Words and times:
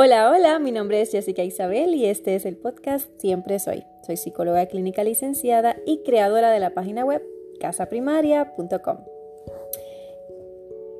Hola, 0.00 0.30
hola, 0.30 0.60
mi 0.60 0.70
nombre 0.70 1.00
es 1.00 1.10
Jessica 1.10 1.42
Isabel 1.42 1.92
y 1.92 2.06
este 2.06 2.36
es 2.36 2.46
el 2.46 2.56
podcast 2.56 3.10
Siempre 3.18 3.58
Soy. 3.58 3.82
Soy 4.06 4.16
psicóloga 4.16 4.64
clínica 4.66 5.02
licenciada 5.02 5.74
y 5.86 6.04
creadora 6.04 6.52
de 6.52 6.60
la 6.60 6.70
página 6.70 7.04
web 7.04 7.20
casaprimaria.com. 7.58 8.98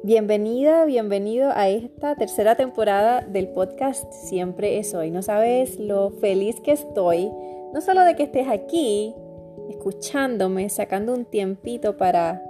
Bienvenida, 0.03 0.85
bienvenido 0.85 1.53
a 1.55 1.69
esta 1.69 2.17
tercera 2.17 2.57
temporada 2.57 3.21
del 3.21 3.47
podcast 3.51 4.13
Siempre 4.13 4.81
es 4.81 4.93
Hoy. 4.95 5.13
No 5.13 5.23
sabes 5.23 5.79
lo 5.79 6.11
feliz 6.11 6.57
que 6.61 6.73
estoy, 6.73 7.31
no 7.73 7.81
solo 7.81 8.01
de 8.01 8.17
que 8.17 8.25
estés 8.25 8.49
aquí, 8.49 9.15
escuchándome, 9.71 10.69
sacando 10.71 11.15
un 11.15 11.25
tiempito 11.25 11.97
para 11.97 12.43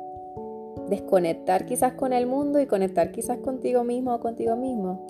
desconectar 0.88 1.66
quizás 1.66 1.92
con 1.92 2.15
el 2.15 2.27
mundo 2.27 2.59
y 2.59 2.65
conectar 2.65 3.12
quizás 3.12 3.37
contigo 3.37 3.84
mismo 3.84 4.15
o 4.15 4.20
contigo 4.20 4.56
mismo 4.56 5.06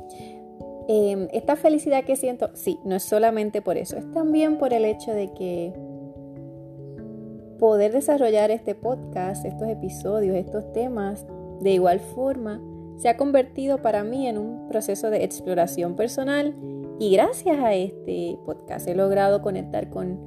Em, 0.90 1.28
esta 1.32 1.54
felicidad 1.56 2.04
que 2.04 2.16
siento, 2.16 2.48
sí, 2.54 2.80
no 2.82 2.96
es 2.96 3.02
solamente 3.02 3.60
por 3.60 3.76
eso, 3.76 3.98
es 3.98 4.10
también 4.12 4.56
por 4.56 4.72
el 4.72 4.86
hecho 4.86 5.12
de 5.12 5.30
que 5.34 5.74
poder 7.58 7.92
desarrollar 7.92 8.50
este 8.50 8.74
podcast, 8.74 9.44
estos 9.44 9.68
episodios, 9.68 10.34
estos 10.34 10.72
temas, 10.72 11.26
de 11.60 11.72
igual 11.72 12.00
forma, 12.00 12.62
se 12.96 13.10
ha 13.10 13.18
convertido 13.18 13.82
para 13.82 14.02
mí 14.02 14.26
en 14.28 14.38
un 14.38 14.66
proceso 14.68 15.10
de 15.10 15.24
exploración 15.24 15.94
personal 15.94 16.54
y 16.98 17.12
gracias 17.12 17.58
a 17.58 17.74
este 17.74 18.38
podcast 18.46 18.88
he 18.88 18.94
logrado 18.94 19.42
conectar 19.42 19.90
con 19.90 20.18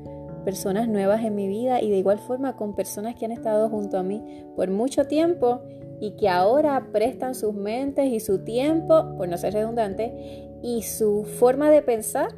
personas 0.46 0.88
nuevas 0.88 1.24
en 1.26 1.34
mi 1.34 1.48
vida 1.48 1.82
y 1.82 1.90
de 1.90 1.98
igual 1.98 2.20
forma 2.20 2.56
con 2.56 2.76
personas 2.76 3.16
que 3.16 3.26
han 3.26 3.32
estado 3.32 3.68
junto 3.68 3.98
a 3.98 4.04
mí 4.04 4.24
por 4.56 4.70
mucho 4.70 5.06
tiempo 5.06 5.62
y 6.00 6.12
que 6.18 6.30
ahora 6.30 6.88
prestan 6.92 7.36
sus 7.36 7.54
mentes 7.54 8.06
y 8.06 8.20
su 8.20 8.44
tiempo, 8.44 9.16
por 9.18 9.28
no 9.28 9.38
ser 9.38 9.54
redundante, 9.54 10.51
y 10.62 10.84
su 10.84 11.24
forma 11.24 11.70
de 11.70 11.82
pensar 11.82 12.36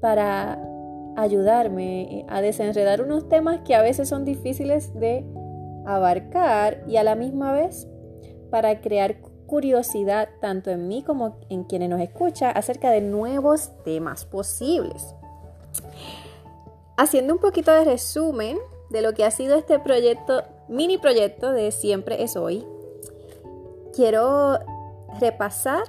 para 0.00 0.58
ayudarme 1.16 2.24
a 2.28 2.40
desenredar 2.40 3.02
unos 3.02 3.28
temas 3.28 3.60
que 3.64 3.74
a 3.74 3.82
veces 3.82 4.08
son 4.08 4.24
difíciles 4.24 4.94
de 4.94 5.24
abarcar 5.86 6.82
y 6.86 6.96
a 6.96 7.02
la 7.02 7.14
misma 7.14 7.52
vez 7.52 7.86
para 8.50 8.80
crear 8.80 9.20
curiosidad 9.46 10.28
tanto 10.40 10.70
en 10.70 10.88
mí 10.88 11.02
como 11.02 11.38
en 11.50 11.64
quienes 11.64 11.90
nos 11.90 12.00
escuchan 12.00 12.56
acerca 12.56 12.90
de 12.90 13.00
nuevos 13.00 13.70
temas 13.84 14.24
posibles. 14.24 15.14
Haciendo 16.96 17.34
un 17.34 17.40
poquito 17.40 17.72
de 17.72 17.84
resumen 17.84 18.58
de 18.90 19.02
lo 19.02 19.12
que 19.12 19.24
ha 19.24 19.30
sido 19.30 19.56
este 19.56 19.78
proyecto, 19.78 20.42
mini 20.68 20.98
proyecto 20.98 21.52
de 21.52 21.70
Siempre 21.70 22.22
es 22.22 22.36
Hoy, 22.36 22.64
quiero 23.94 24.58
repasar 25.20 25.82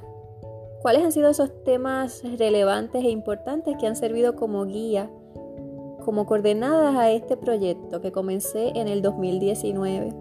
¿Cuáles 0.84 1.06
han 1.06 1.14
sido 1.14 1.30
esos 1.30 1.64
temas 1.64 2.22
relevantes 2.38 3.06
e 3.06 3.10
importantes 3.10 3.78
que 3.80 3.88
han 3.88 3.96
servido 3.96 4.36
como 4.36 4.66
guía, 4.66 5.10
como 6.04 6.26
coordenadas 6.26 6.98
a 6.98 7.10
este 7.10 7.38
proyecto 7.38 8.02
que 8.02 8.12
comencé 8.12 8.74
en 8.76 8.90
el 8.90 9.02
2019? 9.02 10.14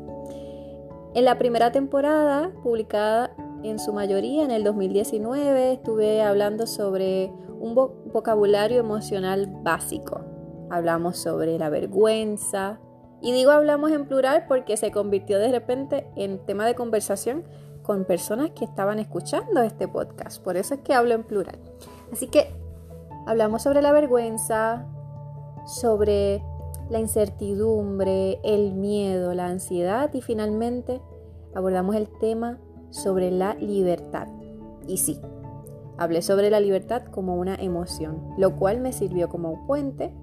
En 1.15 1.25
la 1.25 1.37
primera 1.37 1.73
temporada, 1.73 2.53
publicada 2.63 3.35
en 3.65 3.81
su 3.81 3.93
mayoría 3.93 4.45
en 4.45 4.53
el 4.53 4.63
2019, 4.63 5.73
estuve 5.73 6.23
hablando 6.23 6.69
sobre 6.69 7.33
un 7.59 7.75
vocabulario 7.75 8.79
emocional 8.79 9.49
básico. 9.65 10.21
Hablamos 10.71 11.19
sobre 11.19 11.59
la 11.59 11.71
vergüenza, 11.71 12.79
y 13.21 13.33
digo 13.33 13.51
hablamos 13.51 13.91
en 13.91 14.07
plural 14.07 14.45
porque 14.47 14.77
se 14.77 14.93
convirtió 14.93 15.41
de 15.41 15.51
repente 15.51 16.07
en 16.15 16.39
tema 16.47 16.67
de 16.67 16.77
conversación 16.77 17.45
con 17.83 18.05
personas 18.05 18.50
que 18.50 18.64
estaban 18.64 18.98
escuchando 18.98 19.61
este 19.62 19.88
podcast. 19.88 20.42
Por 20.42 20.56
eso 20.56 20.75
es 20.75 20.80
que 20.80 20.94
hablo 20.94 21.14
en 21.14 21.25
plural. 21.25 21.58
Así 22.12 22.28
que 22.28 22.55
hablamos 23.26 23.62
sobre 23.62 23.82
la 23.82 23.93
vergüenza, 23.93 24.87
sobre 25.66 26.42
la 26.91 26.98
incertidumbre, 26.98 28.38
el 28.42 28.75
miedo, 28.75 29.34
la 29.34 29.47
ansiedad 29.47 30.12
y 30.12 30.21
finalmente 30.21 31.00
abordamos 31.54 31.97
el 31.97 32.09
tema 32.21 32.59
sobre 32.91 33.31
la 33.31 33.54
libertad. 33.54 34.28
Y 34.87 34.98
sí, 34.98 35.21
hablé 35.97 36.22
sobre 36.22 36.50
la 36.50 36.60
libertad 36.60 37.04
como 37.04 37.37
una 37.37 37.54
emoción, 37.54 38.34
lo 38.37 38.56
cual 38.56 38.81
me 38.81 38.92
sirvió 38.92 39.28
como 39.28 39.66
puente 39.66 40.15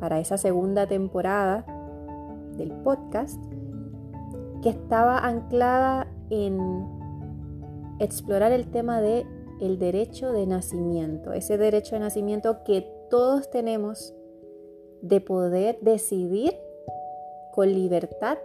para 0.00 0.20
esa 0.20 0.38
segunda 0.38 0.86
temporada 0.86 1.64
del 2.56 2.72
podcast 2.72 3.40
que 4.62 4.70
estaba 4.70 5.18
anclada 5.18 6.08
en 6.30 6.58
explorar 7.98 8.52
el 8.52 8.70
tema 8.70 9.00
de 9.00 9.26
el 9.60 9.78
derecho 9.78 10.32
de 10.32 10.46
nacimiento, 10.46 11.32
ese 11.32 11.56
derecho 11.56 11.94
de 11.94 12.00
nacimiento 12.00 12.62
que 12.64 12.86
todos 13.08 13.50
tenemos 13.50 14.14
de 15.00 15.20
poder 15.20 15.78
decidir 15.80 16.54
con 17.52 17.72
libertad 17.72 18.38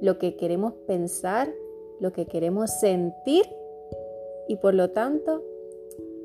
lo 0.00 0.18
que 0.18 0.36
queremos 0.36 0.74
pensar, 0.86 1.48
lo 2.00 2.12
que 2.12 2.26
queremos 2.26 2.70
sentir 2.78 3.44
y 4.48 4.56
por 4.56 4.74
lo 4.74 4.90
tanto 4.90 5.42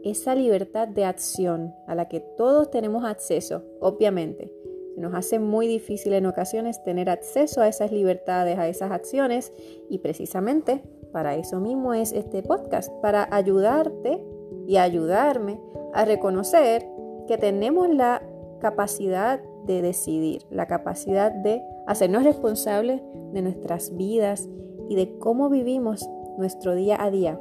esa 0.03 0.35
libertad 0.35 0.88
de 0.88 1.06
acción 1.06 1.75
a 1.88 1.95
la 1.95 2.07
que 2.07 2.19
todos 2.19 2.69
tenemos 2.71 3.03
acceso, 3.03 3.63
obviamente. 3.79 4.59
Nos 5.00 5.14
hace 5.14 5.40
muy 5.40 5.68
difícil 5.68 6.14
en 6.14 6.26
ocasiones 6.26 6.84
tener 6.84 7.10
acceso 7.10 7.62
a 7.62 7.70
esas 7.70 7.92
libertades, 7.92 8.60
a 8.60 8.68
esas 8.68 8.92
acciones 8.92 9.54
y 9.90 10.00
precisamente 10.00 10.84
para 11.14 11.36
eso 11.36 11.60
mismo 11.60 11.94
es 11.94 12.12
este 12.12 12.44
podcast, 12.44 12.92
para 13.02 13.28
ayudarte 13.32 14.22
y 14.68 14.78
ayudarme 14.78 15.60
a 15.94 16.06
reconocer 16.06 16.86
que 17.28 17.38
tenemos 17.38 17.90
la 17.90 18.22
capacidad 18.60 19.42
de 19.66 19.82
decidir, 19.82 20.44
la 20.50 20.68
capacidad 20.68 21.31
de 21.31 21.64
hacernos 21.88 22.24
responsables 22.24 23.02
de 23.31 23.42
nuestras 23.42 23.96
vidas 23.96 24.50
y 24.90 24.96
de 24.96 25.18
cómo 25.18 25.50
vivimos 25.50 26.08
nuestro 26.38 26.76
día 26.76 27.02
a 27.02 27.10
día. 27.10 27.40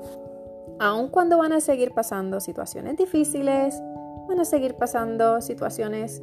Aun 0.79 1.09
cuando 1.09 1.39
van 1.39 1.53
a 1.53 1.61
seguir 1.61 1.93
pasando 1.93 2.41
situaciones 2.41 2.97
difíciles, 2.97 3.83
van 4.29 4.39
a 4.39 4.45
seguir 4.45 4.75
pasando 4.75 5.41
situaciones 5.41 6.21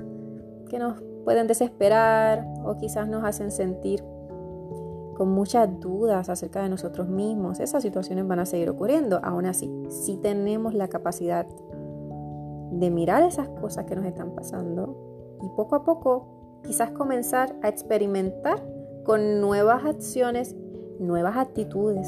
que 0.70 0.80
nos 0.80 1.02
pueden 1.26 1.48
desesperar 1.48 2.48
o 2.64 2.78
quizás 2.78 3.10
nos 3.10 3.26
hacen 3.26 3.52
sentir 3.52 4.04
con 5.16 5.30
muchas 5.30 5.80
dudas 5.80 6.30
acerca 6.30 6.62
de 6.62 6.70
nosotros 6.70 7.08
mismos. 7.08 7.60
Esas 7.60 7.82
situaciones 7.82 8.28
van 8.28 8.40
a 8.40 8.46
seguir 8.46 8.70
ocurriendo. 8.70 9.20
Aún 9.24 9.46
así, 9.46 9.72
si 9.90 10.18
tenemos 10.18 10.74
la 10.74 10.88
capacidad 10.88 11.48
de 12.72 12.92
mirar 12.92 13.24
esas 13.24 13.50
cosas 13.50 13.86
que 13.86 13.96
nos 13.96 14.06
están 14.06 14.36
pasando 14.36 15.38
y 15.42 15.50
poco 15.56 15.76
a 15.76 15.84
poco 15.84 16.28
quizás 16.64 16.92
comenzar 16.92 17.56
a 17.62 17.70
experimentar 17.70 18.62
con 19.04 19.40
nuevas 19.40 19.86
acciones, 19.86 20.56
nuevas 21.00 21.38
actitudes. 21.38 22.08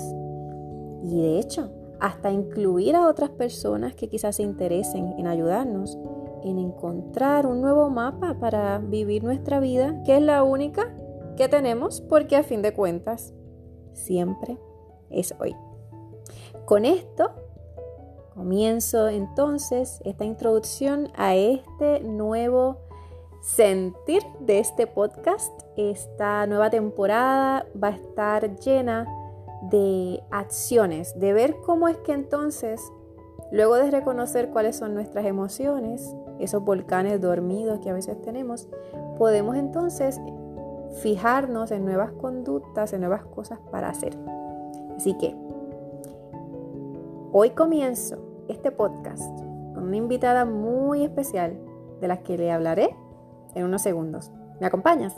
Y 1.03 1.21
de 1.21 1.39
hecho, 1.39 1.71
hasta 1.99 2.31
incluir 2.31 2.95
a 2.95 3.07
otras 3.07 3.29
personas 3.29 3.95
que 3.95 4.09
quizás 4.09 4.35
se 4.35 4.43
interesen 4.43 5.13
en 5.17 5.27
ayudarnos, 5.27 5.97
en 6.49 6.59
encontrar 6.59 7.45
un 7.45 7.61
nuevo 7.61 7.89
mapa 7.89 8.35
para 8.39 8.79
vivir 8.79 9.23
nuestra 9.23 9.59
vida, 9.59 10.01
que 10.03 10.17
es 10.17 10.21
la 10.21 10.43
única 10.43 10.95
que 11.35 11.47
tenemos 11.47 12.01
porque 12.01 12.35
a 12.35 12.43
fin 12.43 12.61
de 12.61 12.73
cuentas 12.73 13.33
siempre 13.93 14.57
es 15.09 15.33
hoy. 15.39 15.55
Con 16.65 16.85
esto 16.85 17.31
comienzo 18.33 19.07
entonces 19.07 19.99
esta 20.03 20.25
introducción 20.25 21.09
a 21.15 21.35
este 21.35 22.01
nuevo 22.01 22.87
sentir 23.41 24.21
de 24.39 24.59
este 24.59 24.87
podcast. 24.87 25.53
Esta 25.77 26.45
nueva 26.47 26.69
temporada 26.69 27.65
va 27.81 27.89
a 27.89 27.91
estar 27.91 28.55
llena 28.57 29.07
de 29.69 30.21
acciones, 30.31 31.17
de 31.19 31.33
ver 31.33 31.55
cómo 31.65 31.87
es 31.87 31.97
que 31.97 32.13
entonces, 32.13 32.81
luego 33.51 33.75
de 33.75 33.89
reconocer 33.89 34.49
cuáles 34.49 34.75
son 34.75 34.93
nuestras 34.93 35.25
emociones, 35.25 36.13
esos 36.39 36.63
volcanes 36.63 37.21
dormidos 37.21 37.79
que 37.79 37.89
a 37.89 37.93
veces 37.93 38.21
tenemos, 38.21 38.69
podemos 39.17 39.55
entonces 39.55 40.19
fijarnos 41.01 41.71
en 41.71 41.85
nuevas 41.85 42.11
conductas, 42.13 42.93
en 42.93 43.01
nuevas 43.01 43.23
cosas 43.25 43.59
para 43.71 43.89
hacer. 43.89 44.17
Así 44.95 45.17
que 45.17 45.35
hoy 47.31 47.51
comienzo 47.51 48.17
este 48.47 48.71
podcast 48.71 49.37
con 49.73 49.83
una 49.83 49.97
invitada 49.97 50.45
muy 50.45 51.03
especial 51.03 51.57
de 52.01 52.07
las 52.07 52.19
que 52.19 52.37
le 52.37 52.51
hablaré 52.51 52.95
en 53.53 53.65
unos 53.65 53.81
segundos. 53.81 54.31
¿Me 54.59 54.67
acompañas? 54.67 55.15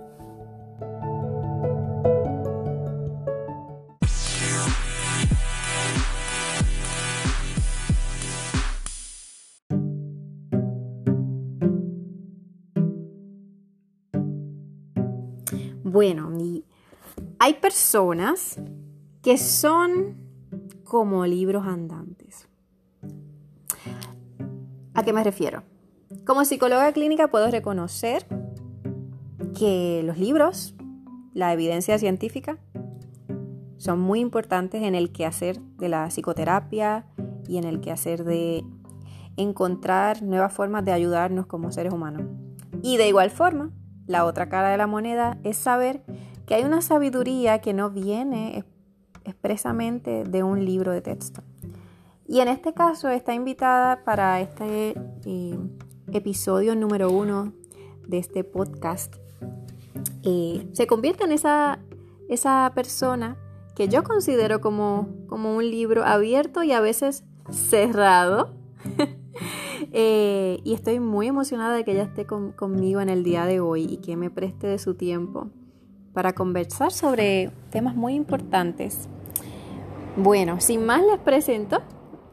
Bueno, 16.00 16.32
hay 17.40 17.56
personas 17.56 18.58
que 19.22 19.38
son 19.38 20.16
como 20.86 21.26
libros 21.26 21.68
andantes. 21.68 22.48
¿A 24.94 25.04
qué 25.04 25.12
me 25.12 25.26
refiero? 25.26 25.64
Como 26.26 26.46
psicóloga 26.46 26.94
clínica 26.94 27.28
puedo 27.28 27.52
reconocer 27.52 28.26
que 29.58 30.02
los 30.06 30.18
libros, 30.18 30.74
la 31.34 31.52
evidencia 31.52 32.00
científica, 32.00 32.60
son 33.76 34.00
muy 34.00 34.22
importantes 34.22 34.84
en 34.84 34.96
el 34.96 35.12
quehacer 35.12 35.60
de 35.60 35.90
la 35.90 36.10
psicoterapia 36.12 37.08
y 37.46 37.58
en 37.58 37.66
el 37.66 37.82
quehacer 37.82 38.24
de 38.24 38.64
encontrar 39.36 40.24
nuevas 40.24 40.54
formas 40.54 40.86
de 40.86 40.94
ayudarnos 40.94 41.46
como 41.46 41.74
seres 41.74 41.92
humanos. 41.92 42.22
Y 42.84 42.96
de 42.96 43.10
igual 43.10 43.32
forma, 43.32 43.74
la 44.10 44.26
otra 44.26 44.50
cara 44.50 44.70
de 44.70 44.78
la 44.78 44.88
moneda 44.88 45.38
es 45.44 45.56
saber 45.56 46.02
que 46.48 46.56
hay 46.56 46.64
una 46.64 46.82
sabiduría 46.82 47.60
que 47.60 47.74
no 47.74 47.92
viene 47.92 48.66
expresamente 49.24 50.24
de 50.24 50.42
un 50.42 50.66
libro 50.66 50.92
de 50.92 51.02
texto. 51.02 51.44
Y 52.28 52.40
en 52.40 52.48
este 52.48 52.74
caso 52.74 53.08
está 53.10 53.36
invitada 53.36 54.04
para 54.04 54.42
este 54.42 54.96
eh, 55.26 55.60
episodio 56.12 56.76
número 56.76 57.12
uno 57.12 57.54
de 58.08 58.18
este 58.18 58.44
podcast. 58.44 59.16
Eh, 60.24 60.68
se 60.74 60.88
convierte 60.88 61.26
en 61.26 61.32
esa, 61.32 61.78
esa 62.30 62.72
persona 62.74 63.38
que 63.76 63.90
yo 63.90 64.04
considero 64.04 64.60
como, 64.60 65.08
como 65.28 65.56
un 65.56 65.70
libro 65.70 66.04
abierto 66.04 66.64
y 66.64 66.72
a 66.72 66.82
veces 66.82 67.26
cerrado. 67.52 68.56
Eh, 69.92 70.60
y 70.64 70.74
estoy 70.74 71.00
muy 71.00 71.28
emocionada 71.28 71.76
de 71.76 71.84
que 71.84 71.92
ella 71.92 72.04
esté 72.04 72.26
conmigo 72.26 73.02
en 73.02 73.10
el 73.10 73.24
día 73.24 73.46
de 73.46 73.60
hoy 73.60 73.86
y 73.86 73.98
que 73.98 74.16
me 74.16 74.30
preste 74.30 74.68
de 74.68 74.78
su 74.78 74.96
tiempo 74.96 75.50
para 76.14 76.34
conversar 76.34 76.92
sobre 76.92 77.52
temas 77.72 77.96
muy 77.96 78.14
importantes. 78.14 79.08
Bueno, 80.16 80.60
sin 80.60 80.86
más 80.86 81.02
les 81.02 81.20
presento 81.20 81.82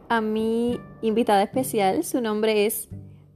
a 0.09 0.21
mi 0.21 0.81
invitada 1.03 1.43
especial. 1.43 2.05
Su 2.05 2.21
nombre 2.21 2.67
es 2.67 2.89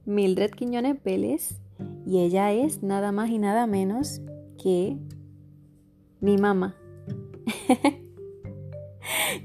Mildred 0.05 0.51
Quiñones 0.51 1.01
Vélez 1.03 1.59
y 2.05 2.19
ella 2.19 2.51
es 2.51 2.83
nada 2.83 3.11
más 3.11 3.29
y 3.29 3.39
nada 3.39 3.67
menos 3.67 4.21
que 4.61 4.97
mi 6.19 6.37
mamá. 6.37 6.75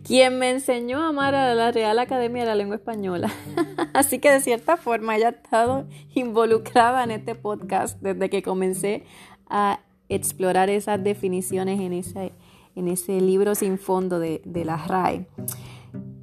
quien 0.04 0.38
me 0.38 0.50
enseñó 0.50 1.00
a 1.00 1.08
amar 1.08 1.34
a 1.34 1.54
la 1.54 1.72
Real 1.72 1.98
Academia 1.98 2.42
de 2.42 2.48
la 2.48 2.54
Lengua 2.54 2.76
Española. 2.76 3.30
Así 3.94 4.18
que 4.18 4.30
de 4.30 4.40
cierta 4.40 4.76
forma 4.76 5.16
ella 5.16 5.28
ha 5.28 5.30
estado 5.30 5.86
involucrada 6.14 7.04
en 7.04 7.10
este 7.10 7.34
podcast 7.34 8.00
desde 8.00 8.30
que 8.30 8.42
comencé 8.42 9.04
a 9.48 9.80
explorar 10.08 10.70
esas 10.70 11.02
definiciones 11.02 11.80
en 11.80 11.92
ese, 11.92 12.32
en 12.74 12.88
ese 12.88 13.20
libro 13.20 13.54
sin 13.54 13.78
fondo 13.78 14.18
de, 14.18 14.40
la 14.64 14.76
RAE. 14.76 15.26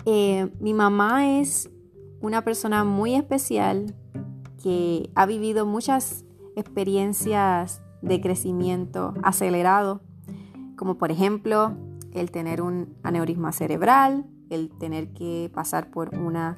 Eh, 0.06 0.50
mi 0.60 0.74
mamá 0.74 1.40
es 1.40 1.70
una 2.22 2.44
persona 2.44 2.84
muy 2.84 3.16
especial 3.16 3.94
que 4.62 5.10
ha 5.16 5.26
vivido 5.26 5.66
muchas 5.66 6.24
experiencias 6.56 7.82
de 8.02 8.22
crecimiento 8.22 9.14
acelerado, 9.24 10.02
como 10.78 10.98
por 10.98 11.12
ejemplo 11.12 11.76
el 12.14 12.32
tener 12.32 12.62
un 12.62 12.96
aneurisma 13.04 13.52
cerebral, 13.52 14.26
el 14.50 14.70
tener 14.70 15.14
que 15.14 15.50
pasar 15.54 15.90
por 15.90 16.16
una 16.16 16.58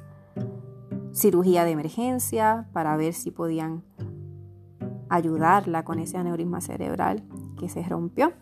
cirugía 1.12 1.64
de 1.64 1.70
emergencia 1.70 2.68
para 2.72 2.96
ver 2.96 3.14
si 3.14 3.30
podían 3.30 3.82
ayudarla 5.08 5.84
con 5.84 5.98
ese 5.98 6.18
aneurisma 6.18 6.60
cerebral 6.60 7.24
que 7.58 7.68
se 7.68 7.82
rompió. 7.82 8.32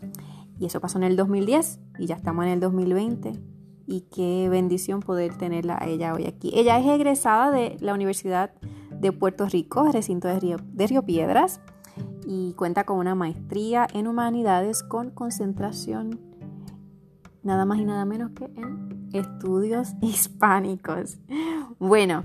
Y 0.59 0.65
eso 0.65 0.79
pasó 0.81 0.97
en 0.97 1.03
el 1.03 1.15
2010 1.15 1.79
y 1.99 2.05
ya 2.05 2.15
estamos 2.15 2.45
en 2.45 2.51
el 2.51 2.59
2020. 2.59 3.39
Y 3.87 4.01
qué 4.01 4.49
bendición 4.49 5.01
poder 5.01 5.37
tenerla 5.37 5.77
a 5.79 5.87
ella 5.87 6.13
hoy 6.13 6.25
aquí. 6.25 6.51
Ella 6.53 6.79
es 6.79 6.87
egresada 6.87 7.51
de 7.51 7.77
la 7.79 7.93
Universidad 7.93 8.51
de 8.91 9.11
Puerto 9.11 9.45
Rico, 9.45 9.89
recinto 9.91 10.27
de 10.27 10.39
Río, 10.39 10.57
de 10.73 11.01
Piedras, 11.03 11.61
y 12.25 12.53
cuenta 12.53 12.85
con 12.85 12.97
una 12.97 13.13
maestría 13.13 13.87
en 13.93 14.07
humanidades 14.07 14.81
con 14.81 15.11
concentración 15.11 16.19
nada 17.45 17.63
más 17.63 17.77
y 17.77 17.85
nada 17.85 18.03
menos 18.05 18.31
que 18.31 18.45
en 18.45 19.09
estudios 19.13 19.93
hispánicos. 20.01 21.17
Bueno, 21.79 22.23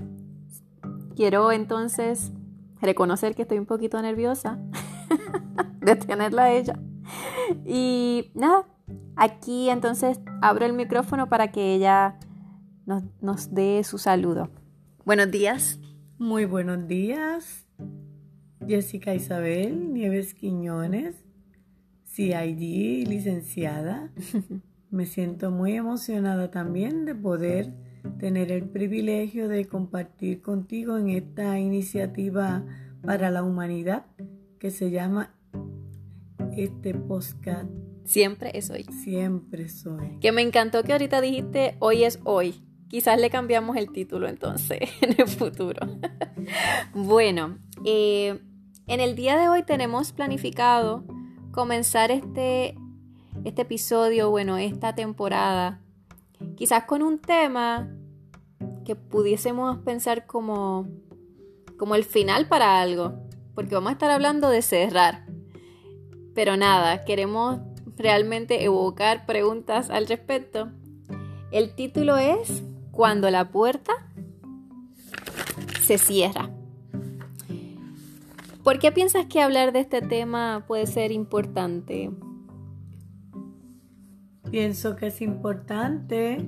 quiero 1.15 1.51
entonces 1.51 2.31
reconocer 2.81 3.35
que 3.35 3.43
estoy 3.43 3.59
un 3.59 3.67
poquito 3.67 4.01
nerviosa 4.01 4.59
de 5.79 5.95
tenerla 5.95 6.45
a 6.45 6.51
ella. 6.51 6.79
Y 7.65 8.31
nada, 8.33 8.65
aquí 9.15 9.69
entonces 9.69 10.19
abro 10.41 10.65
el 10.65 10.73
micrófono 10.73 11.29
para 11.29 11.51
que 11.51 11.75
ella 11.75 12.17
nos, 12.85 13.03
nos 13.21 13.53
dé 13.53 13.83
su 13.83 13.99
saludo. 13.99 14.49
Buenos 15.05 15.29
días. 15.29 15.79
Muy 16.17 16.45
buenos 16.45 16.87
días. 16.87 17.67
Jessica 18.67 19.13
Isabel 19.13 19.93
Nieves 19.93 20.33
Quiñones, 20.33 21.15
CID, 22.05 23.07
licenciada. 23.07 24.11
Me 24.91 25.05
siento 25.05 25.51
muy 25.51 25.77
emocionada 25.77 26.51
también 26.51 27.05
de 27.05 27.15
poder 27.15 27.73
tener 28.19 28.51
el 28.51 28.67
privilegio 28.67 29.47
de 29.47 29.65
compartir 29.65 30.41
contigo 30.41 30.97
en 30.97 31.09
esta 31.09 31.57
iniciativa 31.59 32.65
para 33.01 33.31
la 33.31 33.41
humanidad 33.41 34.05
que 34.59 34.69
se 34.69 34.91
llama 34.91 35.33
este 36.57 36.93
podcast. 36.93 37.69
Siempre 38.03 38.51
es 38.53 38.69
hoy. 38.69 38.83
Siempre 39.03 39.69
soy. 39.69 40.19
Que 40.19 40.33
me 40.33 40.41
encantó 40.41 40.83
que 40.83 40.91
ahorita 40.91 41.21
dijiste 41.21 41.77
hoy 41.79 42.03
es 42.03 42.19
hoy. 42.25 42.61
Quizás 42.89 43.17
le 43.17 43.29
cambiamos 43.29 43.77
el 43.77 43.93
título 43.93 44.27
entonces 44.27 44.81
en 45.01 45.15
el 45.17 45.27
futuro. 45.27 45.87
bueno, 46.93 47.59
eh, 47.85 48.41
en 48.87 48.99
el 48.99 49.15
día 49.15 49.37
de 49.37 49.47
hoy 49.47 49.63
tenemos 49.63 50.11
planificado 50.11 51.05
comenzar 51.53 52.11
este 52.11 52.75
este 53.43 53.63
episodio, 53.63 54.29
bueno, 54.29 54.57
esta 54.57 54.93
temporada, 54.93 55.81
quizás 56.55 56.83
con 56.83 57.01
un 57.01 57.19
tema 57.19 57.89
que 58.85 58.95
pudiésemos 58.95 59.79
pensar 59.79 60.25
como, 60.25 60.87
como 61.77 61.95
el 61.95 62.03
final 62.03 62.47
para 62.47 62.81
algo, 62.81 63.13
porque 63.55 63.75
vamos 63.75 63.89
a 63.89 63.93
estar 63.93 64.11
hablando 64.11 64.49
de 64.49 64.61
cerrar. 64.61 65.25
Pero 66.33 66.55
nada, 66.55 67.03
queremos 67.03 67.59
realmente 67.97 68.63
evocar 68.63 69.25
preguntas 69.25 69.89
al 69.89 70.07
respecto. 70.07 70.69
El 71.51 71.75
título 71.75 72.17
es 72.17 72.63
Cuando 72.91 73.29
la 73.29 73.51
puerta 73.51 73.93
se 75.81 75.97
cierra. 75.97 76.49
¿Por 78.63 78.77
qué 78.77 78.91
piensas 78.91 79.25
que 79.25 79.41
hablar 79.41 79.71
de 79.73 79.79
este 79.79 80.01
tema 80.01 80.63
puede 80.67 80.85
ser 80.85 81.11
importante? 81.11 82.11
Pienso 84.51 84.97
que 84.97 85.07
es 85.07 85.21
importante 85.21 86.45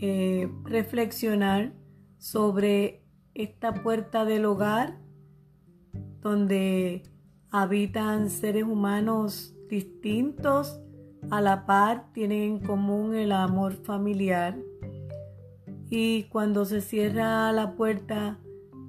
eh, 0.00 0.48
reflexionar 0.64 1.74
sobre 2.16 3.04
esta 3.34 3.74
puerta 3.74 4.24
del 4.24 4.46
hogar 4.46 4.98
donde 6.22 7.02
habitan 7.50 8.30
seres 8.30 8.64
humanos 8.64 9.54
distintos, 9.68 10.80
a 11.30 11.42
la 11.42 11.66
par 11.66 12.10
tienen 12.14 12.42
en 12.44 12.60
común 12.60 13.14
el 13.14 13.32
amor 13.32 13.74
familiar. 13.74 14.56
Y 15.90 16.22
cuando 16.30 16.64
se 16.64 16.80
cierra 16.80 17.52
la 17.52 17.76
puerta 17.76 18.38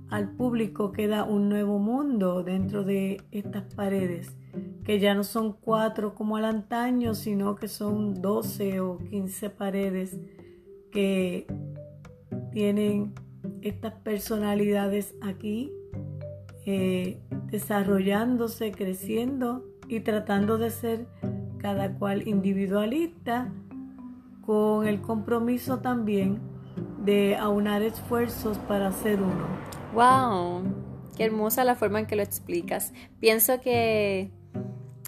al 0.09 0.31
público 0.31 0.93
queda 0.93 1.25
un 1.25 1.49
nuevo 1.49 1.77
mundo 1.77 2.41
dentro 2.41 2.85
de 2.85 3.21
estas 3.31 3.63
paredes 3.75 4.37
que 4.83 4.99
ya 4.99 5.13
no 5.13 5.23
son 5.23 5.53
cuatro 5.53 6.13
como 6.13 6.37
al 6.37 6.45
antaño, 6.45 7.13
sino 7.13 7.55
que 7.55 7.67
son 7.67 8.21
doce 8.21 8.79
o 8.79 8.97
quince 8.97 9.49
paredes 9.49 10.17
que 10.91 11.47
tienen 12.51 13.13
estas 13.61 13.93
personalidades 13.93 15.15
aquí 15.21 15.71
eh, 16.65 17.19
desarrollándose, 17.47 18.71
creciendo 18.71 19.65
y 19.87 20.01
tratando 20.01 20.57
de 20.57 20.69
ser 20.69 21.07
cada 21.57 21.93
cual 21.93 22.27
individualista 22.27 23.51
con 24.45 24.87
el 24.87 25.01
compromiso 25.01 25.79
también 25.79 26.39
de 27.03 27.35
aunar 27.37 27.81
esfuerzos 27.81 28.57
para 28.59 28.91
ser 28.91 29.21
uno. 29.21 29.47
¡Wow! 29.93 30.63
Qué 31.15 31.25
hermosa 31.25 31.63
la 31.63 31.75
forma 31.75 31.99
en 31.99 32.05
que 32.05 32.15
lo 32.15 32.23
explicas. 32.23 32.93
Pienso 33.19 33.61
que 33.61 34.31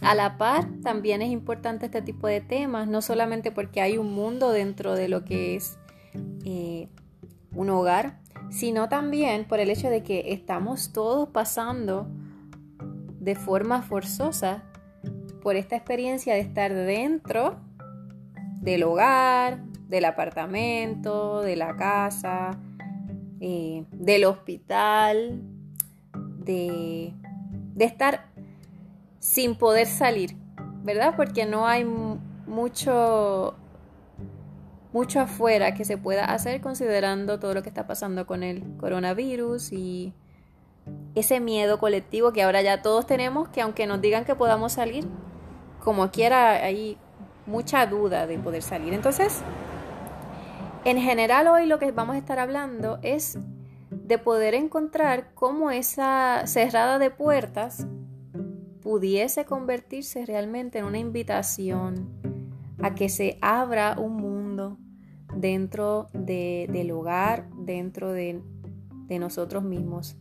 a 0.01 0.15
la 0.15 0.37
par, 0.37 0.67
también 0.83 1.21
es 1.21 1.29
importante 1.29 1.85
este 1.85 2.01
tipo 2.01 2.27
de 2.27 2.41
temas, 2.41 2.87
no 2.87 3.01
solamente 3.01 3.51
porque 3.51 3.81
hay 3.81 3.97
un 3.97 4.13
mundo 4.13 4.51
dentro 4.51 4.95
de 4.95 5.07
lo 5.07 5.23
que 5.23 5.55
es 5.55 5.77
eh, 6.43 6.89
un 7.53 7.69
hogar, 7.69 8.19
sino 8.49 8.89
también 8.89 9.45
por 9.45 9.59
el 9.59 9.69
hecho 9.69 9.89
de 9.89 10.03
que 10.03 10.33
estamos 10.33 10.91
todos 10.91 11.29
pasando 11.29 12.07
de 13.19 13.35
forma 13.35 13.81
forzosa 13.81 14.63
por 15.41 15.55
esta 15.55 15.75
experiencia 15.75 16.33
de 16.33 16.41
estar 16.41 16.73
dentro 16.73 17.57
del 18.61 18.83
hogar, 18.83 19.63
del 19.87 20.05
apartamento, 20.05 21.41
de 21.41 21.55
la 21.55 21.75
casa, 21.75 22.59
eh, 23.39 23.85
del 23.91 24.25
hospital, 24.25 25.41
de, 26.39 27.13
de 27.73 27.85
estar 27.85 28.34
sin 29.25 29.55
poder 29.55 29.87
salir, 29.87 30.37
¿verdad? 30.83 31.15
Porque 31.17 31.47
no 31.47 31.65
hay 31.65 31.83
mucho 31.83 33.55
mucho 34.93 35.19
afuera 35.19 35.73
que 35.73 35.83
se 35.83 35.97
pueda 35.97 36.25
hacer 36.25 36.61
considerando 36.61 37.39
todo 37.39 37.55
lo 37.55 37.63
que 37.63 37.69
está 37.69 37.87
pasando 37.87 38.27
con 38.27 38.43
el 38.43 38.63
coronavirus 38.77 39.73
y 39.73 40.13
ese 41.15 41.39
miedo 41.39 41.79
colectivo 41.79 42.33
que 42.33 42.43
ahora 42.43 42.61
ya 42.61 42.83
todos 42.83 43.07
tenemos, 43.07 43.49
que 43.49 43.61
aunque 43.61 43.87
nos 43.87 43.99
digan 43.99 44.25
que 44.25 44.35
podamos 44.35 44.73
salir, 44.73 45.07
como 45.83 46.11
quiera 46.11 46.51
hay 46.51 46.97
mucha 47.47 47.87
duda 47.87 48.27
de 48.27 48.37
poder 48.37 48.61
salir. 48.61 48.93
Entonces, 48.93 49.41
en 50.85 50.99
general 50.99 51.47
hoy 51.47 51.65
lo 51.65 51.79
que 51.79 51.91
vamos 51.91 52.15
a 52.15 52.19
estar 52.19 52.37
hablando 52.37 52.99
es 53.01 53.39
de 53.89 54.17
poder 54.19 54.53
encontrar 54.53 55.33
cómo 55.33 55.71
esa 55.71 56.43
cerrada 56.45 56.99
de 56.99 57.09
puertas 57.09 57.87
pudiese 58.85 59.45
convertirse 59.45 60.27
realmente 60.27 60.77
en 60.77 60.85
una 60.85 60.99
invitación 60.99 62.07
a 62.83 62.93
que 62.93 63.09
se 63.09 63.39
abra 63.41 63.95
un 63.97 64.15
mundo 64.15 64.77
dentro 65.35 66.07
del 66.13 66.91
hogar, 66.91 67.49
dentro 67.57 68.11
de, 68.11 68.43
nosotros 69.09 69.63
mismos. 69.63 70.17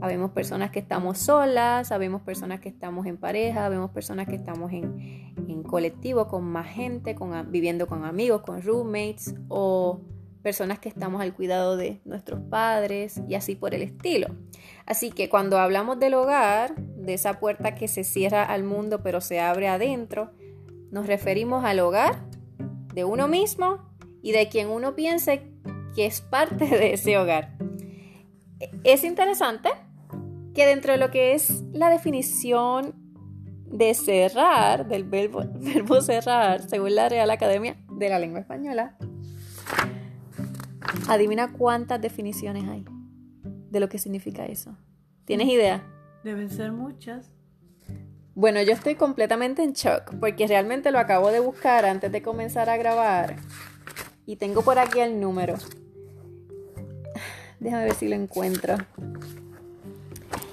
Habemos 0.00 0.32
personas 0.32 0.72
que 0.72 0.80
estamos 0.80 1.18
solas, 1.18 1.86
sabemos 1.86 2.22
personas 2.22 2.58
que 2.58 2.68
estamos 2.68 3.06
en 3.06 3.16
pareja, 3.16 3.68
vemos 3.68 3.92
personas 3.92 4.26
que 4.26 4.34
estamos 4.34 4.72
en, 4.72 5.32
en 5.46 5.62
colectivo 5.62 6.26
con 6.26 6.42
más 6.42 6.66
gente, 6.66 7.14
con, 7.14 7.48
viviendo 7.52 7.86
con 7.86 8.04
amigos, 8.04 8.42
con 8.42 8.60
roommates 8.60 9.36
o 9.46 10.00
personas 10.42 10.78
que 10.78 10.88
estamos 10.88 11.20
al 11.20 11.34
cuidado 11.34 11.76
de 11.76 12.00
nuestros 12.04 12.40
padres 12.40 13.20
y 13.28 13.34
así 13.34 13.54
por 13.54 13.74
el 13.74 13.82
estilo. 13.82 14.28
Así 14.86 15.10
que 15.10 15.28
cuando 15.28 15.58
hablamos 15.58 15.98
del 15.98 16.14
hogar, 16.14 16.74
de 16.76 17.14
esa 17.14 17.40
puerta 17.40 17.74
que 17.74 17.88
se 17.88 18.04
cierra 18.04 18.44
al 18.44 18.64
mundo 18.64 19.02
pero 19.02 19.20
se 19.20 19.40
abre 19.40 19.68
adentro, 19.68 20.32
nos 20.90 21.06
referimos 21.06 21.64
al 21.64 21.80
hogar 21.80 22.24
de 22.94 23.04
uno 23.04 23.28
mismo 23.28 23.78
y 24.22 24.32
de 24.32 24.48
quien 24.48 24.68
uno 24.68 24.94
piense 24.94 25.42
que 25.94 26.06
es 26.06 26.20
parte 26.20 26.66
de 26.66 26.94
ese 26.94 27.18
hogar. 27.18 27.56
Es 28.84 29.04
interesante 29.04 29.70
que 30.54 30.66
dentro 30.66 30.92
de 30.92 30.98
lo 30.98 31.10
que 31.10 31.34
es 31.34 31.62
la 31.72 31.90
definición 31.90 32.94
de 33.66 33.94
cerrar, 33.94 34.88
del 34.88 35.04
verbo, 35.04 35.42
verbo 35.54 36.00
cerrar, 36.00 36.68
según 36.68 36.94
la 36.94 37.08
Real 37.08 37.30
Academia 37.30 37.76
de 37.92 38.08
la 38.08 38.18
Lengua 38.18 38.40
Española, 38.40 38.96
Adivina 41.08 41.52
cuántas 41.52 42.00
definiciones 42.00 42.68
hay 42.68 42.84
de 43.70 43.80
lo 43.80 43.88
que 43.88 43.98
significa 43.98 44.46
eso. 44.46 44.76
¿Tienes 45.24 45.48
idea? 45.48 45.84
Deben 46.24 46.50
ser 46.50 46.72
muchas. 46.72 47.30
Bueno, 48.34 48.62
yo 48.62 48.72
estoy 48.72 48.94
completamente 48.94 49.62
en 49.62 49.72
shock 49.72 50.14
porque 50.20 50.46
realmente 50.46 50.90
lo 50.90 50.98
acabo 50.98 51.30
de 51.30 51.40
buscar 51.40 51.84
antes 51.84 52.10
de 52.10 52.22
comenzar 52.22 52.68
a 52.68 52.76
grabar 52.76 53.36
y 54.26 54.36
tengo 54.36 54.62
por 54.62 54.78
aquí 54.78 55.00
el 55.00 55.20
número. 55.20 55.54
Déjame 57.58 57.84
ver 57.84 57.94
si 57.94 58.08
lo 58.08 58.14
encuentro. 58.14 58.76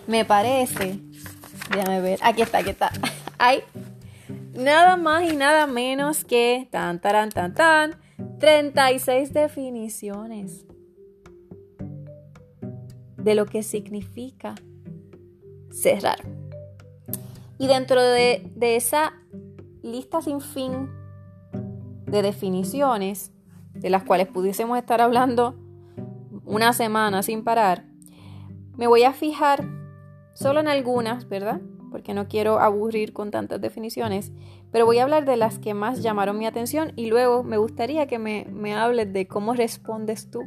Me 0.08 0.25
parece. 0.25 1.00
Déjame 1.72 2.01
ver. 2.01 2.20
Aquí 2.24 2.41
está, 2.41 2.60
aquí 2.60 2.72
está. 2.72 2.91
Hay 3.38 3.63
nada 4.53 4.98
más 4.98 5.24
y 5.24 5.36
nada 5.36 5.67
menos 5.67 6.25
que 6.25 6.67
tan, 6.72 7.00
tan, 7.00 7.29
tan, 7.29 7.53
tan 7.53 8.07
36 8.40 9.34
definiciones 9.34 10.66
de 13.18 13.36
lo 13.36 13.46
que 13.46 13.64
significa 13.64 14.56
cerrar. 15.72 16.20
Y 17.58 17.68
dentro 17.68 18.02
de, 18.02 18.52
esa 18.62 19.14
lista 19.82 20.22
sin 20.22 20.42
fin 20.42 20.90
de 22.06 22.22
definiciones, 22.22 23.32
de 23.74 23.90
las 23.90 24.04
cuales 24.04 24.28
pudiésemos 24.28 24.78
estar 24.78 25.02
hablando 25.02 25.56
una 26.46 26.74
semana 26.74 27.24
sin 27.24 27.44
parar, 27.44 27.86
me 28.76 28.88
voy 28.88 29.04
a 29.04 29.14
fijar 29.14 29.66
solo 30.34 30.60
en 30.60 30.68
algunas, 30.68 31.28
¿verdad? 31.28 31.62
Porque 31.98 32.13
no 32.13 32.27
quiero 32.27 32.60
aburrir 32.60 33.12
con 33.12 33.32
tantas 33.32 33.60
definiciones, 33.60 34.32
pero 34.72 34.86
voy 34.86 35.00
a 35.00 35.04
hablar 35.04 35.25
de 35.25 35.36
las 35.36 35.58
que 35.58 35.74
más 35.74 36.04
llamaron 36.04 36.38
mi 36.38 36.46
atención 36.46 36.94
y 36.96 37.10
luego 37.10 37.44
me 37.44 37.58
gustaría 37.58 38.06
que 38.06 38.20
me, 38.20 38.46
me 38.51 38.75
hables 38.75 39.12
de 39.12 39.27
cómo 39.27 39.56
respondes 39.56 40.30
tú 40.30 40.42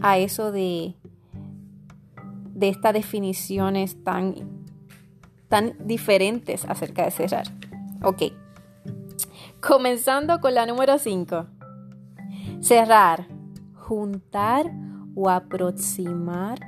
a 0.00 0.16
eso 0.16 0.50
de, 0.50 0.94
de 2.54 2.68
estas 2.70 2.94
definiciones 2.94 4.02
tan, 4.02 4.34
tan 5.48 5.76
diferentes 5.86 6.64
acerca 6.64 7.04
de 7.04 7.10
cerrar. 7.10 7.44
Ok. 8.02 8.32
Comenzando 9.60 10.40
con 10.40 10.54
la 10.54 10.64
número 10.64 10.96
5. 10.96 11.48
Cerrar. 12.60 13.26
Juntar 13.74 14.72
o 15.14 15.28
aproximar 15.28 16.60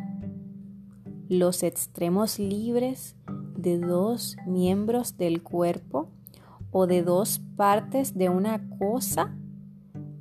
los 1.30 1.62
extremos 1.62 2.38
libres 2.38 3.16
de 3.62 3.78
dos 3.78 4.36
miembros 4.46 5.16
del 5.16 5.42
cuerpo 5.42 6.10
o 6.72 6.86
de 6.86 7.02
dos 7.02 7.40
partes 7.56 8.14
de 8.14 8.28
una 8.28 8.60
cosa 8.78 9.34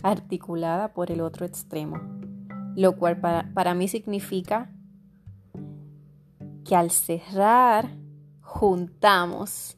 articulada 0.03 0.93
por 0.93 1.11
el 1.11 1.21
otro 1.21 1.45
extremo, 1.45 1.97
lo 2.75 2.97
cual 2.97 3.19
para, 3.19 3.73
mí 3.73 3.87
significa 3.87 4.71
que 6.63 6.75
al 6.75 6.91
cerrar 6.91 7.89
juntamos, 8.41 9.77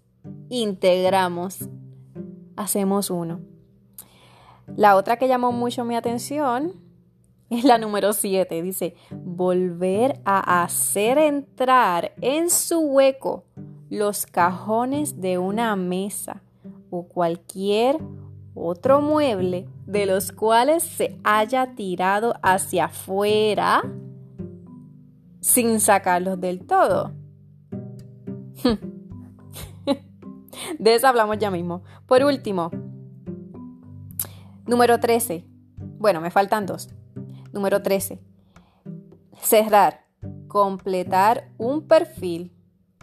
integramos, 0.50 1.70
hacemos 2.56 3.10
uno. 3.10 3.40
La 4.76 4.96
otra 4.96 5.18
que 5.18 5.28
llamó 5.28 5.52
mucho 5.52 5.86
mi 5.86 5.96
atención 5.96 6.83
es 7.50 7.64
la 7.64 7.78
número 7.78 8.14
7. 8.14 8.62
Dice, 8.62 8.96
volver 9.12 10.20
a 10.26 10.64
hacer 10.64 11.18
entrar 11.18 12.14
en 12.22 12.50
su 12.50 12.80
hueco 12.80 13.46
los 13.90 14.26
cajones 14.26 15.22
de 15.22 15.38
una 15.38 15.76
mesa 15.76 16.42
o 16.90 17.08
cualquier 17.08 18.00
otro 18.56 19.02
mueble 19.02 19.68
de 19.86 20.06
los 20.06 20.32
cuales 20.32 20.84
se 20.84 21.20
haya 21.24 21.76
tirado 21.76 22.36
hacia 22.42 22.86
afuera 22.86 23.84
sin 25.40 25.80
sacarlos 25.80 26.40
del 26.40 26.66
todo. 26.66 27.14
De 30.80 30.96
eso 30.96 31.08
hablamos 31.08 31.38
ya 31.38 31.52
mismo. 31.52 31.84
Por 32.06 32.24
último, 32.24 32.72
número 34.66 35.00
13. 35.00 35.46
Bueno, 36.00 36.22
me 36.22 36.32
faltan 36.32 36.66
dos. 36.66 36.90
Número 37.54 37.82
13. 37.82 38.20
Cerrar. 39.40 40.02
Completar 40.48 41.52
un 41.58 41.88
perfil 41.88 42.52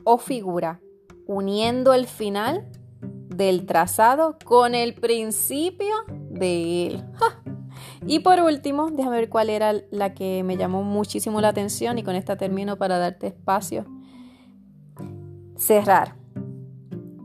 o 0.05 0.19
figura 0.19 0.81
uniendo 1.27 1.95
el 1.95 2.07
final 2.07 2.69
del 3.01 3.65
trazado 3.65 4.37
con 4.45 4.75
el 4.75 4.95
principio 4.95 5.95
de 6.31 6.87
él. 6.87 7.05
Y 8.07 8.21
por 8.21 8.41
último, 8.41 8.91
déjame 8.91 9.17
ver 9.17 9.29
cuál 9.29 9.51
era 9.51 9.75
la 9.91 10.15
que 10.15 10.43
me 10.43 10.57
llamó 10.57 10.83
muchísimo 10.83 11.41
la 11.41 11.49
atención 11.49 11.99
y 11.99 12.03
con 12.03 12.17
esta 12.17 12.37
termino 12.37 12.77
para 12.77 12.99
darte 12.99 13.29
espacio. 13.29 13.85
Cerrar. 15.57 16.17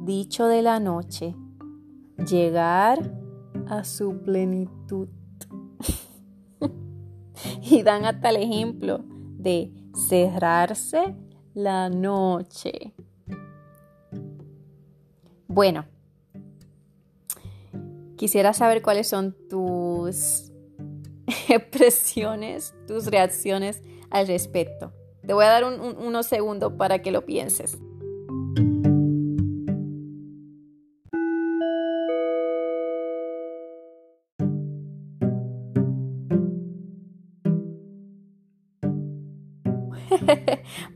Dicho 0.01 0.47
de 0.47 0.61
la 0.61 0.79
noche. 0.79 1.35
Llegar 2.17 2.99
a 3.67 3.83
su 3.83 4.21
plenitud. 4.21 5.07
y 7.61 7.83
dan 7.83 8.05
hasta 8.05 8.29
el 8.29 8.37
ejemplo 8.37 9.01
de 9.05 9.71
cerrarse 9.93 11.15
la 11.53 11.89
noche. 11.89 12.93
Bueno, 15.47 15.85
Quisiera 18.15 18.53
saber 18.53 18.81
cuáles 18.81 19.07
son 19.07 19.35
tus 19.49 20.51
expresiones, 21.49 22.73
tus 22.87 23.07
reacciones 23.07 23.81
al 24.09 24.27
respecto. 24.27 24.93
Te 25.25 25.33
voy 25.33 25.45
a 25.45 25.49
dar 25.49 25.65
unos 25.65 26.25
segundos 26.27 26.73
para 26.73 27.01
que 27.01 27.11
lo 27.11 27.25
pienses. 27.25 27.77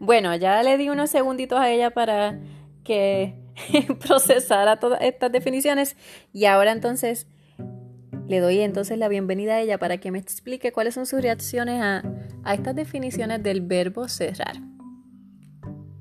Bueno, 0.09 0.35
ya 0.35 0.63
le 0.63 0.75
di 0.79 0.89
unos 0.89 1.11
segunditos 1.11 1.59
a 1.59 1.69
ella 1.69 1.91
para 1.91 2.39
que 2.83 3.35
procesara 4.07 4.79
todas 4.79 4.99
estas 5.03 5.31
definiciones 5.31 5.95
y 6.33 6.45
ahora 6.45 6.71
entonces 6.71 7.27
le 8.27 8.39
doy 8.39 8.61
entonces 8.61 8.97
la 8.97 9.07
bienvenida 9.07 9.53
a 9.53 9.61
ella 9.61 9.77
para 9.77 9.99
que 9.99 10.09
me 10.09 10.17
explique 10.17 10.71
cuáles 10.71 10.95
son 10.95 11.05
sus 11.05 11.21
reacciones 11.21 11.79
a, 11.79 12.01
estas 12.51 12.75
definiciones 12.75 13.43
del 13.43 13.61
verbo 13.61 14.07
cerrar. 14.07 14.55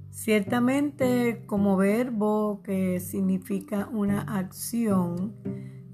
Ciertamente 0.08 1.42
como 1.44 1.76
verbo 1.76 2.62
que 2.64 3.00
significa 3.00 3.90
una 3.92 4.22
acción, 4.22 5.34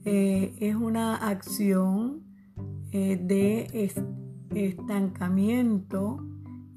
eh, 0.04 0.54
es 0.60 0.76
una 0.76 1.16
acción 1.16 2.22
eh, 2.92 3.18
de 3.20 3.90
estancamiento, 4.54 6.24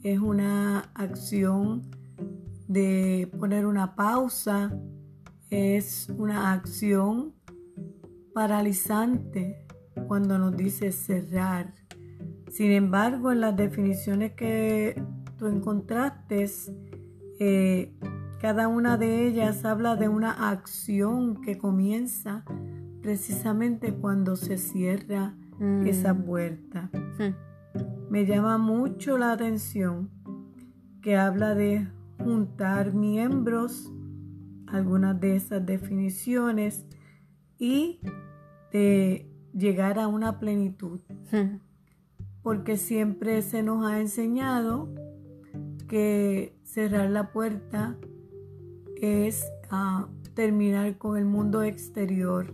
es 0.03 0.19
una 0.19 0.91
acción 0.93 1.89
de 2.67 3.29
poner 3.39 3.65
una 3.65 3.95
pausa, 3.95 4.77
es 5.49 6.09
una 6.17 6.51
acción 6.53 7.33
paralizante 8.33 9.65
cuando 10.07 10.37
nos 10.37 10.55
dice 10.55 10.91
cerrar. 10.91 11.73
Sin 12.51 12.71
embargo, 12.71 13.31
en 13.31 13.41
las 13.41 13.55
definiciones 13.55 14.33
que 14.33 15.01
tú 15.37 15.47
encontraste, 15.47 16.49
eh, 17.39 17.93
cada 18.39 18.67
una 18.67 18.97
de 18.97 19.27
ellas 19.27 19.65
habla 19.65 19.95
de 19.95 20.09
una 20.09 20.49
acción 20.49 21.41
que 21.41 21.57
comienza 21.57 22.43
precisamente 23.01 23.93
cuando 23.93 24.35
se 24.35 24.57
cierra 24.57 25.35
mm. 25.59 25.87
esa 25.87 26.13
puerta. 26.13 26.89
Hmm. 27.17 27.46
Me 28.09 28.25
llama 28.25 28.57
mucho 28.57 29.17
la 29.17 29.31
atención 29.31 30.09
que 31.01 31.15
habla 31.15 31.55
de 31.55 31.87
juntar 32.19 32.93
miembros, 32.93 33.91
algunas 34.67 35.19
de 35.19 35.35
esas 35.35 35.65
definiciones, 35.65 36.85
y 37.59 37.99
de 38.71 39.29
llegar 39.53 39.99
a 39.99 40.07
una 40.07 40.39
plenitud. 40.39 40.99
Porque 42.41 42.77
siempre 42.77 43.41
se 43.41 43.63
nos 43.63 43.85
ha 43.85 43.99
enseñado 43.99 44.93
que 45.87 46.57
cerrar 46.63 47.09
la 47.09 47.31
puerta 47.31 47.97
es 49.01 49.45
ah, 49.69 50.07
terminar 50.33 50.97
con 50.97 51.17
el 51.17 51.25
mundo 51.25 51.63
exterior 51.63 52.53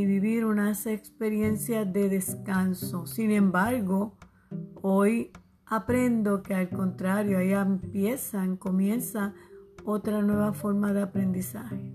y 0.00 0.06
vivir 0.06 0.46
unas 0.46 0.86
experiencias 0.86 1.92
de 1.92 2.08
descanso. 2.08 3.06
Sin 3.06 3.30
embargo, 3.30 4.16
hoy 4.80 5.30
aprendo 5.66 6.42
que 6.42 6.54
al 6.54 6.70
contrario, 6.70 7.38
ahí 7.38 7.52
empiezan, 7.52 8.56
comienza 8.56 9.34
otra 9.84 10.22
nueva 10.22 10.54
forma 10.54 10.94
de 10.94 11.02
aprendizaje. 11.02 11.92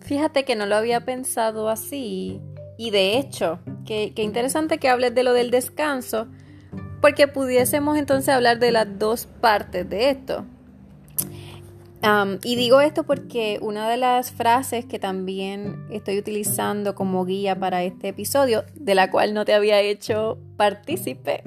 Fíjate 0.00 0.44
que 0.44 0.56
no 0.56 0.64
lo 0.64 0.76
había 0.76 1.04
pensado 1.04 1.68
así. 1.68 2.40
Y 2.78 2.90
de 2.90 3.18
hecho, 3.18 3.58
qué 3.84 4.12
interesante 4.16 4.78
que 4.78 4.88
hables 4.88 5.14
de 5.14 5.22
lo 5.22 5.34
del 5.34 5.50
descanso, 5.50 6.28
porque 7.02 7.28
pudiésemos 7.28 7.98
entonces 7.98 8.30
hablar 8.30 8.58
de 8.58 8.72
las 8.72 8.98
dos 8.98 9.26
partes 9.26 9.88
de 9.88 10.08
esto. 10.08 10.46
Y 12.42 12.56
digo 12.56 12.80
esto 12.80 13.04
porque 13.04 13.60
una 13.62 13.88
de 13.88 13.96
las 13.96 14.32
frases 14.32 14.84
que 14.86 14.98
también 14.98 15.86
estoy 15.88 16.18
utilizando 16.18 16.96
como 16.96 17.24
guía 17.24 17.58
para 17.58 17.84
este 17.84 18.08
episodio, 18.08 18.64
de 18.74 18.96
la 18.96 19.08
cual 19.10 19.34
no 19.34 19.44
te 19.44 19.54
había 19.54 19.80
hecho 19.80 20.38
partícipe, 20.56 21.44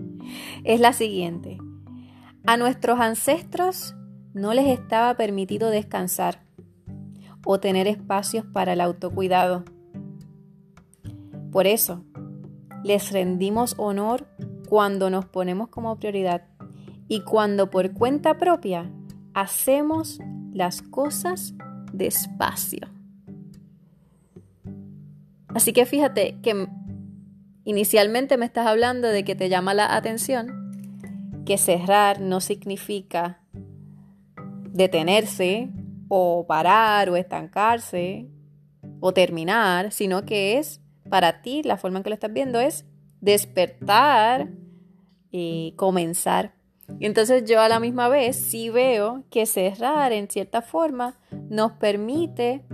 es 0.64 0.80
la 0.80 0.92
siguiente. 0.92 1.58
A 2.44 2.56
nuestros 2.56 2.98
ancestros 2.98 3.94
no 4.32 4.52
les 4.52 4.66
estaba 4.66 5.14
permitido 5.14 5.70
descansar 5.70 6.42
o 7.46 7.60
tener 7.60 7.86
espacios 7.86 8.44
para 8.44 8.72
el 8.72 8.80
autocuidado. 8.80 9.64
Por 11.52 11.68
eso, 11.68 12.04
les 12.82 13.12
rendimos 13.12 13.76
honor 13.78 14.26
cuando 14.68 15.08
nos 15.08 15.24
ponemos 15.24 15.68
como 15.68 15.96
prioridad 16.00 16.48
y 17.06 17.20
cuando 17.20 17.70
por 17.70 17.92
cuenta 17.92 18.38
propia 18.38 18.90
hacemos 19.34 20.20
las 20.52 20.82
cosas 20.82 21.54
despacio. 21.92 22.88
Así 25.48 25.72
que 25.72 25.86
fíjate 25.86 26.38
que 26.42 26.68
inicialmente 27.64 28.36
me 28.36 28.46
estás 28.46 28.66
hablando 28.66 29.08
de 29.08 29.24
que 29.24 29.34
te 29.34 29.48
llama 29.48 29.74
la 29.74 29.94
atención 29.94 30.64
que 31.44 31.58
cerrar 31.58 32.20
no 32.20 32.40
significa 32.40 33.40
detenerse 34.70 35.70
o 36.08 36.46
parar 36.46 37.10
o 37.10 37.16
estancarse 37.16 38.28
o 39.00 39.12
terminar, 39.12 39.92
sino 39.92 40.24
que 40.24 40.58
es 40.58 40.80
para 41.08 41.42
ti, 41.42 41.62
la 41.62 41.76
forma 41.76 41.98
en 41.98 42.02
que 42.02 42.10
lo 42.10 42.14
estás 42.14 42.32
viendo 42.32 42.60
es 42.60 42.86
despertar 43.20 44.48
y 45.30 45.74
comenzar. 45.76 46.54
Y 46.98 47.06
entonces 47.06 47.44
yo 47.44 47.60
a 47.60 47.68
la 47.68 47.80
misma 47.80 48.08
vez 48.08 48.36
sí 48.36 48.70
veo 48.70 49.24
que 49.30 49.46
cerrar 49.46 50.12
en 50.12 50.28
cierta 50.28 50.62
forma 50.62 51.16
nos 51.48 51.72
permite 51.72 52.64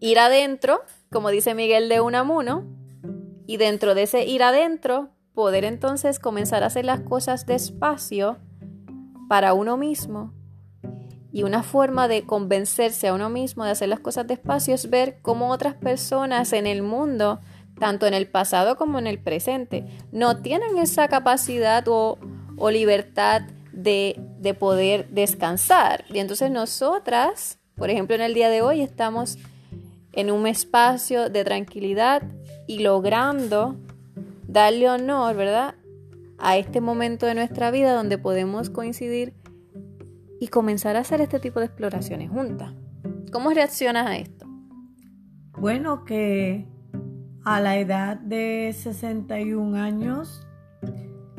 ir 0.00 0.18
adentro, 0.18 0.80
como 1.10 1.30
dice 1.30 1.54
Miguel 1.54 1.88
de 1.88 2.00
Unamuno, 2.00 2.64
y 3.46 3.56
dentro 3.56 3.94
de 3.94 4.02
ese 4.02 4.26
ir 4.26 4.42
adentro, 4.42 5.10
poder 5.34 5.64
entonces 5.64 6.18
comenzar 6.18 6.62
a 6.62 6.66
hacer 6.66 6.84
las 6.84 7.00
cosas 7.00 7.46
despacio 7.46 8.38
para 9.28 9.54
uno 9.54 9.76
mismo. 9.76 10.32
Y 11.30 11.42
una 11.42 11.62
forma 11.62 12.08
de 12.08 12.24
convencerse 12.24 13.08
a 13.08 13.14
uno 13.14 13.28
mismo 13.28 13.64
de 13.64 13.70
hacer 13.70 13.88
las 13.88 14.00
cosas 14.00 14.26
despacio 14.26 14.74
es 14.74 14.90
ver 14.90 15.20
cómo 15.22 15.50
otras 15.50 15.74
personas 15.74 16.52
en 16.52 16.66
el 16.66 16.82
mundo 16.82 17.40
tanto 17.78 18.06
en 18.06 18.14
el 18.14 18.28
pasado 18.28 18.76
como 18.76 18.98
en 18.98 19.06
el 19.06 19.18
presente, 19.18 19.84
no 20.12 20.42
tienen 20.42 20.78
esa 20.78 21.08
capacidad 21.08 21.84
o, 21.88 22.18
libertad 22.70 23.42
de, 23.72 24.20
de, 24.40 24.54
poder 24.54 25.08
descansar. 25.10 26.04
Y 26.08 26.18
entonces 26.18 26.50
nosotras, 26.50 27.58
por 27.76 27.90
ejemplo, 27.90 28.16
en 28.16 28.22
el 28.22 28.34
día 28.34 28.48
de 28.48 28.62
hoy 28.62 28.82
estamos 28.82 29.38
en 30.12 30.30
un 30.30 30.46
espacio 30.46 31.30
de 31.30 31.44
tranquilidad 31.44 32.22
y 32.66 32.80
logrando 32.80 33.76
darle 34.48 34.88
honor, 34.88 35.36
¿verdad? 35.36 35.74
A 36.38 36.56
este 36.56 36.80
momento 36.80 37.26
de 37.26 37.34
nuestra 37.34 37.70
vida 37.70 37.94
donde 37.94 38.18
podemos 38.18 38.70
coincidir 38.70 39.34
y 40.40 40.48
comenzar 40.48 40.96
a 40.96 41.00
hacer 41.00 41.20
este 41.20 41.38
tipo 41.38 41.60
de 41.60 41.66
exploraciones 41.66 42.30
juntas. 42.30 42.72
¿Cómo 43.32 43.50
reaccionas 43.50 44.06
a 44.06 44.16
esto? 44.16 44.46
Bueno, 45.58 46.04
que 46.04 46.66
a 47.54 47.62
la 47.62 47.78
edad 47.78 48.18
de 48.18 48.74
61 48.76 49.74
años, 49.78 50.46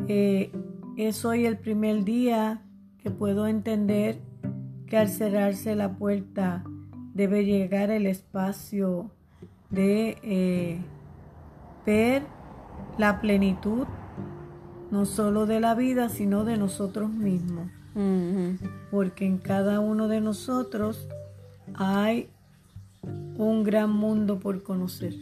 eh, 0.08 0.52
es 0.98 1.24
hoy 1.24 1.46
el 1.46 1.60
primer 1.60 2.04
día 2.04 2.64
que 2.98 3.12
puedo 3.12 3.46
entender 3.46 4.20
que 4.88 4.98
al 4.98 5.10
cerrarse 5.10 5.76
la 5.76 5.98
puerta 5.98 6.64
debe 7.14 7.46
llegar 7.46 7.92
el 7.92 8.08
espacio 8.08 9.12
de 9.70 10.18
eh, 10.24 10.82
ver 11.86 12.24
la 12.98 13.22
plenitud, 13.22 13.86
no 14.90 15.06
solo 15.06 15.46
de 15.46 15.60
la 15.60 15.76
vida, 15.76 16.10
sino 16.10 16.44
de 16.44 16.58
nosotros 16.58 17.12
mismos. 17.12 17.70
Porque 18.90 19.28
en 19.28 19.38
cada 19.38 19.80
uno 19.80 20.08
de 20.08 20.22
nosotros 20.22 21.08
hay 21.76 22.30
un 23.38 23.64
gran 23.64 23.92
mundo 23.92 24.40
por 24.40 24.64
conocer. 24.64 25.14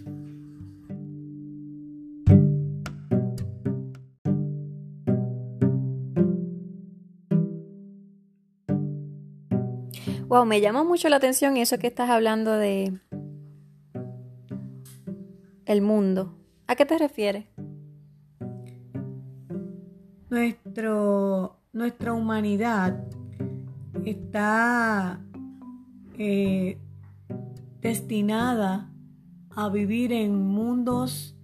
Wow, 10.28 10.46
me 10.46 10.60
llama 10.60 10.84
mucho 10.84 11.08
la 11.08 11.16
atención 11.16 11.56
eso 11.56 11.80
que 11.80 11.88
estás 11.88 12.10
hablando 12.10 12.52
de 12.52 13.00
el 15.66 15.82
mundo. 15.82 16.38
¿A 16.68 16.76
qué 16.76 16.86
te 16.86 16.98
refieres? 16.98 17.46
Nuestro, 20.30 21.62
nuestra 21.72 22.12
humanidad 22.12 23.06
está 24.04 25.22
eh, 26.18 26.78
destinada 27.80 28.92
a 29.56 29.70
vivir 29.70 30.12
en 30.12 30.46
mundos 30.46 31.38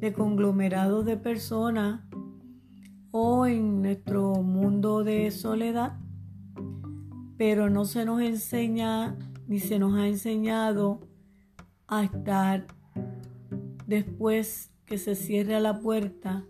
de 0.00 0.14
conglomerados 0.14 1.04
de 1.04 1.18
personas 1.18 2.00
o 3.10 3.44
en 3.44 3.82
nuestro 3.82 4.36
mundo 4.36 5.04
de 5.04 5.30
soledad 5.30 5.98
pero 7.36 7.70
no 7.70 7.84
se 7.84 8.04
nos 8.04 8.20
enseña 8.20 9.16
ni 9.46 9.60
se 9.60 9.78
nos 9.78 9.94
ha 9.94 10.08
enseñado 10.08 11.00
a 11.86 12.04
estar 12.04 12.66
después 13.86 14.72
que 14.84 14.98
se 14.98 15.14
cierre 15.14 15.60
la 15.60 15.80
puerta 15.80 16.44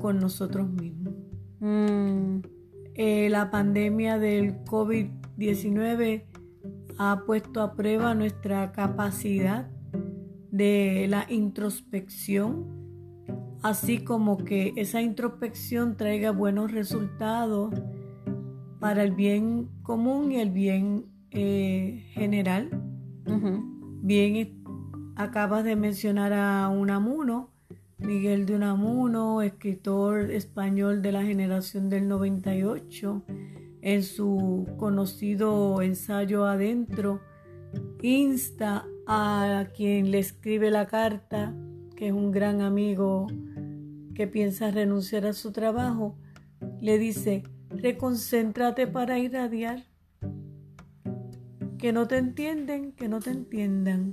con 0.00 0.18
nosotros 0.18 0.70
mismos. 0.70 1.14
Mm. 1.60 2.40
Eh, 2.94 3.28
la 3.30 3.50
pandemia 3.50 4.18
del 4.18 4.62
COVID-19 4.64 6.24
ha 6.98 7.22
puesto 7.26 7.62
a 7.62 7.74
prueba 7.74 8.14
nuestra 8.14 8.72
capacidad 8.72 9.70
de 10.50 11.06
la 11.08 11.26
introspección, 11.28 12.66
así 13.62 14.04
como 14.04 14.38
que 14.38 14.72
esa 14.76 15.00
introspección 15.00 15.96
traiga 15.96 16.30
buenos 16.30 16.72
resultados 16.72 17.74
para 18.80 19.02
el 19.02 19.12
bien 19.12 19.68
común 19.82 20.32
y 20.32 20.40
el 20.40 20.50
bien 20.50 21.06
eh, 21.30 22.06
general. 22.12 22.70
Bien, 24.02 24.62
acabas 25.14 25.64
de 25.64 25.76
mencionar 25.76 26.32
a 26.32 26.68
Unamuno, 26.68 27.50
Miguel 27.98 28.46
de 28.46 28.56
Unamuno, 28.56 29.42
escritor 29.42 30.30
español 30.30 31.02
de 31.02 31.12
la 31.12 31.22
generación 31.22 31.90
del 31.90 32.08
98, 32.08 33.22
en 33.82 34.02
su 34.02 34.66
conocido 34.78 35.82
ensayo 35.82 36.46
Adentro, 36.46 37.20
insta 38.02 38.86
a 39.06 39.66
quien 39.76 40.10
le 40.10 40.18
escribe 40.18 40.70
la 40.70 40.86
carta, 40.86 41.54
que 41.94 42.08
es 42.08 42.12
un 42.12 42.32
gran 42.32 42.62
amigo 42.62 43.26
que 44.14 44.26
piensa 44.26 44.70
renunciar 44.70 45.26
a 45.26 45.34
su 45.34 45.52
trabajo, 45.52 46.16
le 46.80 46.98
dice, 46.98 47.42
reconcéntrate 47.70 48.86
para 48.86 49.18
irradiar. 49.18 49.84
Que 51.78 51.92
no 51.92 52.06
te 52.06 52.18
entienden, 52.18 52.92
que 52.92 53.08
no 53.08 53.20
te 53.20 53.30
entiendan. 53.30 54.10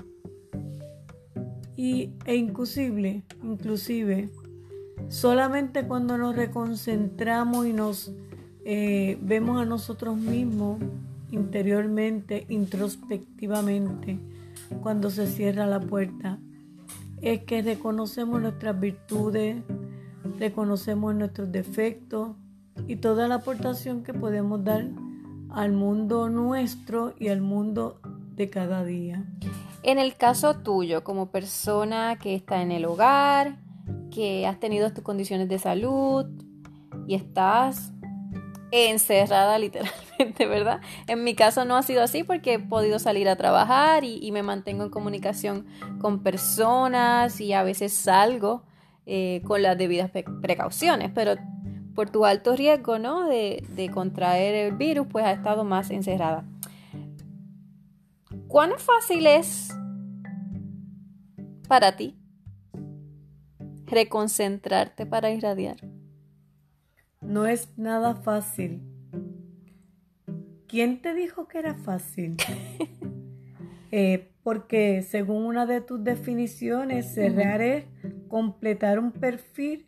Y, 1.76 2.14
e 2.26 2.36
inclusive, 2.36 3.24
inclusive, 3.44 4.30
solamente 5.10 5.86
cuando 5.86 6.18
nos 6.18 6.36
reconcentramos 6.36 7.68
y 7.68 7.74
nos 7.74 8.14
eh, 8.66 9.18
vemos 9.22 9.62
a 9.62 9.66
nosotros 9.66 10.18
mismos 10.18 10.80
interiormente, 11.32 12.46
introspectivamente, 12.50 14.18
cuando 14.82 15.10
se 15.10 15.28
cierra 15.28 15.68
la 15.68 15.80
puerta, 15.80 16.40
es 17.22 17.44
que 17.44 17.62
reconocemos 17.62 18.42
nuestras 18.42 18.80
virtudes, 18.80 19.62
reconocemos 20.40 21.16
nuestros 21.16 21.52
defectos 21.52 22.36
y 22.88 22.98
toda 22.98 23.28
la 23.28 23.36
aportación 23.36 24.04
que 24.04 24.14
podemos 24.14 24.64
dar 24.64 24.86
al 25.50 25.72
mundo 25.72 26.30
nuestro 26.30 27.14
y 27.20 27.30
al 27.30 27.42
mundo 27.42 28.00
de 28.36 28.50
cada 28.50 28.84
día. 28.84 29.26
En 29.84 30.00
el 30.00 30.16
caso 30.16 30.56
tuyo, 30.56 31.04
como 31.04 31.32
persona 31.32 32.18
que 32.18 32.36
está 32.36 32.62
en 32.62 32.72
el 32.72 32.86
hogar, 32.86 33.58
que 34.12 34.46
has 34.46 34.60
tenido 34.60 34.92
tus 34.92 35.04
condiciones 35.04 35.48
de 35.50 35.60
salud 35.60 36.26
y 37.08 37.16
estás 37.16 37.94
encerrada 38.72 39.58
literalmente, 39.60 40.46
¿verdad? 40.46 40.82
En 41.08 41.24
mi 41.24 41.36
caso 41.36 41.66
no 41.66 41.78
ha 41.78 41.84
sido 41.84 42.04
así 42.04 42.24
porque 42.24 42.56
he 42.56 42.60
podido 42.60 43.00
salir 43.00 43.30
a 43.30 43.36
trabajar 43.36 44.04
y, 44.04 44.32
me 44.32 44.44
mantengo 44.44 44.84
en 44.84 44.90
comunicación 44.90 45.66
con 46.00 46.22
personas 46.22 47.40
y 47.40 47.54
a 47.54 47.64
veces 47.64 47.94
salgo 47.94 48.64
eh, 49.06 49.42
con 49.46 49.62
las 49.62 49.78
debidas 49.78 50.12
precauciones, 50.42 51.12
pero 51.14 51.36
por 51.98 52.12
tu 52.12 52.26
alto 52.26 52.56
riesgo, 52.56 53.00
¿no? 53.00 53.28
De, 53.28 53.66
de 53.76 53.90
contraer 53.90 54.54
el 54.54 54.78
virus, 54.78 55.08
pues 55.10 55.26
ha 55.26 55.32
estado 55.32 55.64
más 55.64 55.90
encerrada. 55.90 56.46
¿Cuán 58.48 58.74
fácil 58.78 59.26
es 59.26 59.76
para 61.68 61.96
ti 61.96 62.16
reconcentrarte 63.88 65.08
para 65.08 65.32
irradiar? 65.32 65.78
No 67.20 67.48
es 67.48 67.76
nada 67.80 68.14
fácil. 68.14 68.80
¿Quién 70.68 71.02
te 71.02 71.16
dijo 71.16 71.48
que 71.48 71.58
era 71.58 71.74
fácil? 71.74 72.38
Eh, 73.90 74.34
porque 74.44 75.02
según 75.02 75.46
una 75.46 75.66
de 75.66 75.80
tus 75.80 76.04
definiciones, 76.04 77.14
cerrar 77.14 77.62
es 77.62 77.86
completar 78.28 79.00
un 79.00 79.14
perfil 79.14 79.88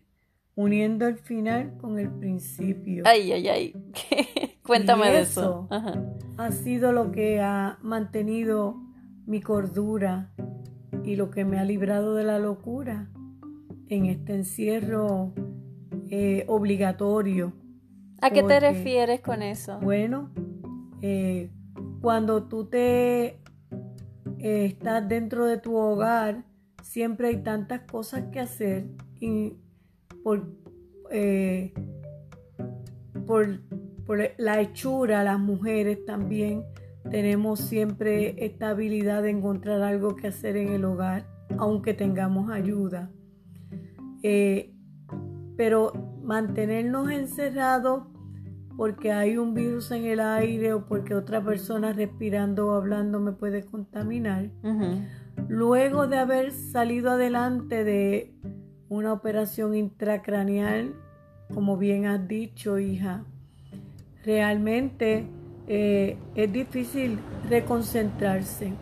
uniendo 0.60 1.08
el 1.08 1.16
final 1.16 1.78
con 1.78 1.98
el 2.00 2.10
principio. 2.10 3.04
Ay, 3.06 3.32
ay, 3.32 3.48
ay. 3.48 3.76
Cuéntame 4.64 5.10
de 5.10 5.22
eso. 5.22 5.70
Ha 6.38 6.52
sido 6.52 6.92
lo 6.92 7.14
que 7.14 7.40
ha 7.40 7.80
mantenido 7.82 8.76
mi 9.26 9.40
cordura 9.40 10.34
y 11.06 11.16
lo 11.16 11.32
que 11.32 11.46
me 11.46 11.60
ha 11.60 11.64
librado 11.64 12.14
de 12.14 12.26
la 12.26 12.40
locura 12.40 13.10
en 13.88 14.08
este 14.08 14.36
encierro 14.36 15.34
eh, 16.10 16.44
obligatorio. 16.50 17.54
¿A 18.22 18.30
qué 18.30 18.44
te 18.44 18.60
refieres 18.60 19.22
con 19.22 19.42
eso? 19.42 19.80
Bueno, 19.80 20.30
eh, 21.02 21.52
cuando 22.02 22.50
tú 22.50 22.66
te 22.66 23.40
eh, 24.40 24.66
estás 24.66 25.08
dentro 25.08 25.46
de 25.46 25.58
tu 25.58 25.78
hogar, 25.78 26.44
siempre 26.84 27.30
hay 27.30 27.38
tantas 27.44 27.84
cosas 27.90 28.26
que 28.34 28.42
hacer 28.42 28.88
y 29.22 29.54
por, 30.30 30.46
por, 33.26 33.60
por 34.06 34.20
la 34.38 34.62
hechura, 34.62 35.24
las 35.24 35.40
mujeres 35.40 36.06
también 36.06 36.64
tenemos 37.10 37.60
siempre 37.60 38.46
esta 38.46 38.70
habilidad 38.70 39.24
de 39.24 39.32
encontrar 39.32 39.82
algo 39.82 40.16
que 40.16 40.28
hacer 40.28 40.58
en 40.58 40.70
el 40.70 40.86
hogar, 40.86 41.26
aunque 41.58 41.94
tengamos 41.94 42.52
ayuda 42.52 43.12
pero 45.60 45.92
mantenernos 46.24 47.12
encerrados 47.12 48.04
porque 48.78 49.12
hay 49.12 49.38
un 49.38 49.54
virus 49.54 49.92
en 49.92 50.06
el 50.06 50.22
aire 50.22 50.72
o 50.72 50.86
porque 50.86 51.14
otra 51.14 51.44
persona 51.44 51.92
respirando 51.92 52.68
o 52.68 52.72
hablando 52.76 53.20
me 53.20 53.34
puede 53.34 53.66
contaminar. 53.66 54.52
Luego 55.50 56.08
de 56.08 56.18
haber 56.18 56.54
salido 56.54 57.12
adelante 57.12 57.84
de 57.84 58.34
una 58.90 59.14
operación 59.14 59.76
intracraneal, 59.76 60.94
como 61.54 61.78
bien 61.78 62.06
has 62.06 62.28
dicho, 62.28 62.80
hija, 62.80 63.24
realmente 64.26 65.26
eh, 65.68 66.18
es 66.36 66.52
difícil 66.52 67.20
reconcentrarse. 67.50 68.74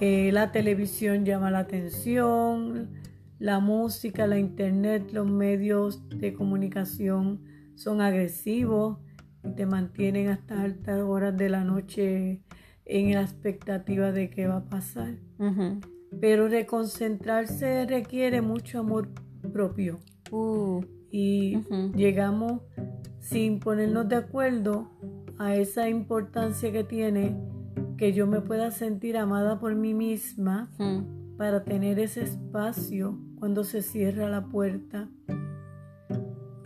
Eh, 0.00 0.30
la 0.32 0.52
televisión 0.52 1.24
llama 1.24 1.50
la 1.50 1.60
atención, 1.60 2.90
la 3.38 3.60
música, 3.60 4.26
la 4.26 4.38
internet, 4.38 5.10
los 5.12 5.26
medios 5.26 6.08
de 6.08 6.34
comunicación 6.34 7.40
son 7.74 8.00
agresivos 8.00 8.98
y 9.44 9.50
te 9.52 9.66
mantienen 9.66 10.28
hasta 10.28 10.62
altas 10.62 11.00
horas 11.00 11.36
de 11.36 11.48
la 11.48 11.62
noche 11.62 12.40
en 12.84 13.14
la 13.14 13.22
expectativa 13.22 14.12
de 14.12 14.30
qué 14.30 14.46
va 14.46 14.58
a 14.58 14.64
pasar. 14.64 15.14
Pero 16.20 16.48
reconcentrarse 16.48 17.86
requiere 17.86 18.40
mucho 18.40 18.80
amor 18.80 19.08
propio. 19.52 19.98
Uh. 20.30 20.82
Y 21.10 21.58
llegamos 21.94 22.62
sin 23.20 23.60
ponernos 23.60 24.08
de 24.08 24.16
acuerdo 24.16 24.90
a 25.38 25.54
esa 25.54 25.88
importancia 25.88 26.72
que 26.72 26.84
tiene 26.84 27.36
que 27.96 28.12
yo 28.12 28.26
me 28.26 28.40
pueda 28.40 28.70
sentir 28.70 29.16
amada 29.16 29.58
por 29.58 29.74
mí 29.74 29.94
misma 29.94 30.70
para 31.36 31.64
tener 31.64 31.98
ese 31.98 32.22
espacio 32.22 33.18
cuando 33.38 33.64
se 33.64 33.82
cierra 33.82 34.28
la 34.28 34.46
puerta. 34.46 35.08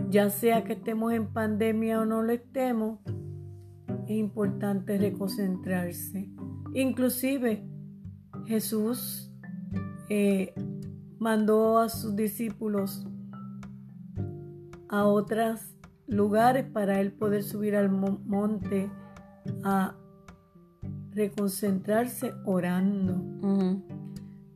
Ya 0.08 0.30
sea 0.30 0.64
que 0.64 0.72
estemos 0.72 1.12
en 1.12 1.32
pandemia 1.32 2.00
o 2.00 2.04
no 2.04 2.22
lo 2.22 2.32
estemos, 2.32 2.98
es 4.06 4.16
importante 4.16 4.98
reconcentrarse. 4.98 6.30
Inclusive 6.74 7.64
Jesús 8.46 9.29
eh, 10.10 10.52
mandó 11.18 11.78
a 11.78 11.88
sus 11.88 12.16
discípulos 12.16 13.06
a 14.88 15.04
otros 15.04 15.60
lugares 16.08 16.64
para 16.64 17.00
él 17.00 17.12
poder 17.12 17.44
subir 17.44 17.76
al 17.76 17.90
monte 17.90 18.90
a 19.62 19.94
reconcentrarse 21.12 22.34
orando. 22.44 23.22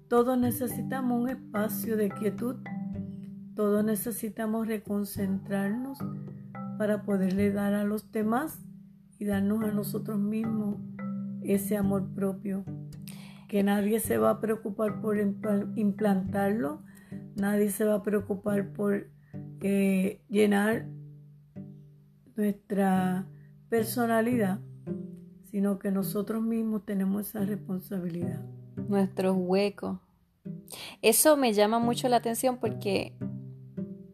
Todos 0.09 0.37
necesitamos 0.37 1.23
un 1.23 1.29
espacio 1.29 1.97
de 1.97 2.11
quietud. 2.11 2.57
Todos 3.55 3.85
necesitamos 3.85 4.67
reconcentrarnos 4.67 5.99
para 6.79 7.03
poderle 7.05 7.53
dar 7.53 7.75
a 7.75 7.85
los 7.85 8.11
demás 8.11 8.59
y 9.21 9.25
darnos 9.25 9.63
a 9.63 9.71
nosotros 9.71 10.19
mismos 10.19 10.79
ese 11.43 11.77
amor 11.77 12.09
propio. 12.15 12.65
Que 13.55 13.63
nadie 13.63 14.01
se 14.01 14.19
va 14.19 14.31
a 14.31 14.41
preocupar 14.41 15.01
por 15.01 15.17
implantarlo, 15.17 16.83
nadie 17.37 17.71
se 17.71 17.85
va 17.85 17.95
a 17.95 18.03
preocupar 18.03 18.73
por 18.73 19.07
eh, 19.61 20.21
llenar 20.29 20.89
nuestra 22.35 23.29
personalidad, 23.69 24.59
sino 25.45 25.79
que 25.79 25.93
nosotros 25.93 26.43
mismos 26.43 26.85
tenemos 26.85 27.29
esa 27.29 27.45
responsabilidad. 27.45 28.45
Nuestros 28.89 29.37
huecos, 29.39 30.01
eso 31.01 31.37
me 31.37 31.53
llama 31.53 31.79
mucho 31.79 32.09
la 32.09 32.17
atención 32.17 32.59
porque 32.59 33.17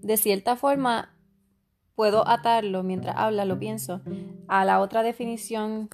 de 0.03 0.18
cierta 0.18 0.55
forma 0.57 1.16
puedo 1.94 2.29
atarlo 2.29 2.83
mientras 2.83 3.16
habla, 3.16 3.46
lo 3.46 3.59
pienso, 3.59 4.03
a 4.48 4.66
la 4.66 4.81
otra 4.81 5.03
definición 5.03 5.88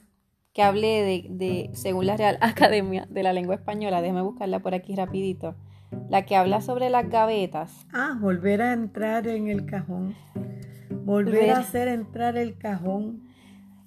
que 0.56 0.62
hable 0.62 1.02
de, 1.02 1.26
de, 1.28 1.70
según 1.74 2.06
la 2.06 2.16
Real 2.16 2.38
Academia 2.40 3.06
de 3.10 3.22
la 3.22 3.34
Lengua 3.34 3.56
Española, 3.56 4.00
déjame 4.00 4.22
buscarla 4.22 4.60
por 4.60 4.72
aquí 4.72 4.96
rapidito, 4.96 5.54
la 6.08 6.24
que 6.24 6.34
habla 6.34 6.62
sobre 6.62 6.88
las 6.88 7.10
gavetas. 7.10 7.86
Ah, 7.92 8.16
volver 8.18 8.62
a 8.62 8.72
entrar 8.72 9.28
en 9.28 9.48
el 9.48 9.66
cajón. 9.66 10.16
Volver 11.04 11.50
a 11.50 11.58
hacer 11.58 11.88
entrar 11.88 12.38
el 12.38 12.56
cajón. 12.56 13.22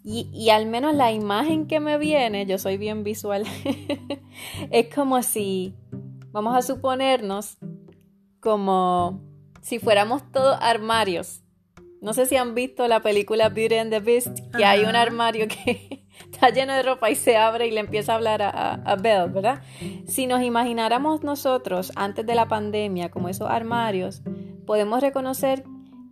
Y, 0.03 0.29
y, 0.31 0.51
al 0.51 0.67
menos 0.67 0.93
la 0.93 1.11
imagen 1.11 1.65
que 1.65 1.79
me 1.79 1.97
viene, 1.97 2.45
yo 2.45 2.59
soy 2.59 2.77
bien 2.77 3.03
visual, 3.03 3.45
es 4.71 4.93
como 4.93 5.23
si, 5.23 5.73
vamos 6.31 6.55
a 6.55 6.61
suponernos, 6.61 7.57
como 8.39 9.23
si 9.61 9.79
fuéramos 9.79 10.31
todos 10.31 10.55
armarios. 10.61 11.41
No 11.99 12.13
sé 12.13 12.27
si 12.27 12.35
han 12.35 12.53
visto 12.53 12.87
la 12.87 13.01
película 13.01 13.49
Beauty 13.49 13.75
and 13.75 13.89
the 13.89 13.99
Beast, 13.99 14.37
que 14.55 14.65
hay 14.65 14.85
un 14.85 14.95
armario 14.95 15.47
que 15.47 15.98
está 16.39 16.51
lleno 16.51 16.71
de 16.73 16.83
ropa 16.83 17.09
y 17.09 17.15
se 17.15 17.35
abre 17.35 17.67
y 17.67 17.71
le 17.71 17.81
empieza 17.81 18.13
a 18.13 18.15
hablar 18.15 18.41
a, 18.41 18.75
a, 18.75 18.95
¿verdad? 18.95 19.61
Si 20.07 20.25
nos 20.25 20.41
imagináramos 20.41 21.21
nosotros 21.21 21.91
antes 21.97 22.25
de 22.25 22.33
la 22.33 22.47
pandemia 22.47 23.11
como 23.11 23.27
esos 23.27 23.49
armarios, 23.49 24.21
podemos 24.65 25.01
reconocer 25.01 25.65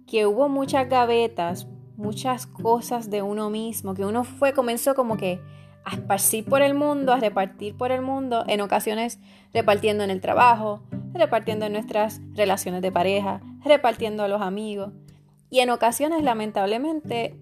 que 0.05 0.25
hubo 0.25 0.49
muchas 0.49 0.89
gavetas, 0.89 1.67
muchas 1.95 2.45
cosas 2.45 3.09
de 3.09 3.21
uno 3.21 3.49
mismo, 3.49 3.93
que 3.93 4.03
uno 4.03 4.25
fue, 4.25 4.51
comenzó 4.51 4.95
como 4.95 5.15
que 5.15 5.39
a 5.85 5.95
esparcir 5.95 6.43
por 6.43 6.61
el 6.61 6.73
mundo, 6.73 7.13
a 7.13 7.21
repartir 7.21 7.77
por 7.77 7.93
el 7.93 8.01
mundo, 8.01 8.43
en 8.47 8.59
ocasiones 8.59 9.19
repartiendo 9.53 10.03
en 10.03 10.11
el 10.11 10.19
trabajo, 10.19 10.83
repartiendo 11.13 11.67
en 11.67 11.71
nuestras 11.71 12.19
relaciones 12.33 12.81
de 12.81 12.91
pareja, 12.91 13.39
repartiendo 13.63 14.23
a 14.23 14.27
los 14.27 14.41
amigos. 14.41 14.91
Y 15.49 15.61
en 15.61 15.69
ocasiones, 15.69 16.21
lamentablemente, 16.21 17.37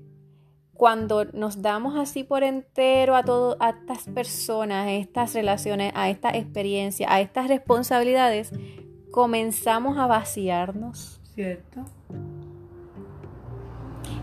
cuando 0.76 1.26
nos 1.26 1.62
damos 1.62 1.98
así 1.98 2.24
por 2.24 2.44
entero 2.44 3.16
a 3.16 3.24
todo, 3.24 3.56
a 3.60 3.70
estas 3.70 4.04
personas, 4.04 4.88
a 4.88 4.92
estas 4.92 5.34
relaciones, 5.34 5.94
a 5.96 6.10
esta 6.10 6.30
experiencia, 6.36 7.12
a 7.12 7.22
estas 7.22 7.48
responsabilidades, 7.48 8.52
comenzamos 9.12 9.98
a 9.98 10.06
vaciarnos. 10.06 11.22
¿Cierto? 11.34 11.86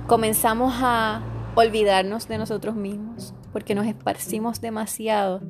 Comenzamos 0.07 0.75
a 0.77 1.23
olvidarnos 1.55 2.29
de 2.29 2.39
nosotros 2.39 2.75
mismos 2.75 3.35
porque 3.53 3.75
nos 3.75 3.87
esparcimos 3.87 4.61
demasiado 4.61 5.41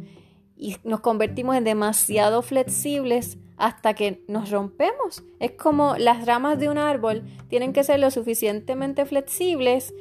y 0.56 0.76
nos 0.84 1.00
convertimos 1.00 1.56
en 1.56 1.64
demasiado 1.64 2.42
flexibles 2.42 3.38
hasta 3.62 3.94
que 3.94 4.24
nos 4.26 4.50
rompemos. 4.50 5.22
Es 5.38 5.52
como 5.52 5.94
las 5.96 6.26
ramas 6.26 6.58
de 6.58 6.68
un 6.68 6.78
árbol 6.78 7.22
tienen 7.46 7.72
que 7.72 7.84
ser 7.84 8.00
lo 8.00 8.10
suficientemente 8.10 9.06
flexibles 9.06 9.94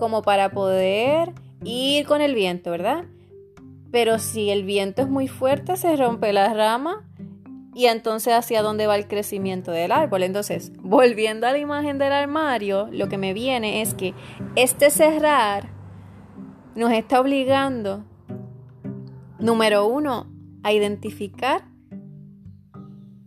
como 0.00 0.22
para 0.22 0.50
poder 0.50 1.32
ir 1.62 2.06
con 2.06 2.20
el 2.20 2.34
viento, 2.34 2.72
¿verdad? 2.72 3.04
Pero 3.92 4.18
si 4.18 4.50
el 4.50 4.64
viento 4.64 5.02
es 5.02 5.08
muy 5.08 5.28
fuerte, 5.28 5.76
se 5.76 5.94
rompe 5.94 6.32
la 6.32 6.52
rama 6.54 7.08
y 7.72 7.86
entonces 7.86 8.34
hacia 8.34 8.62
dónde 8.62 8.88
va 8.88 8.96
el 8.96 9.06
crecimiento 9.06 9.70
del 9.70 9.92
árbol. 9.92 10.24
Entonces, 10.24 10.72
volviendo 10.80 11.46
a 11.46 11.52
la 11.52 11.58
imagen 11.58 11.98
del 11.98 12.12
armario, 12.12 12.88
lo 12.90 13.08
que 13.08 13.16
me 13.16 13.32
viene 13.32 13.80
es 13.80 13.94
que 13.94 14.12
este 14.56 14.90
cerrar 14.90 15.68
nos 16.74 16.90
está 16.90 17.20
obligando, 17.20 18.02
número 19.38 19.86
uno, 19.86 20.26
a 20.64 20.72
identificar 20.72 21.72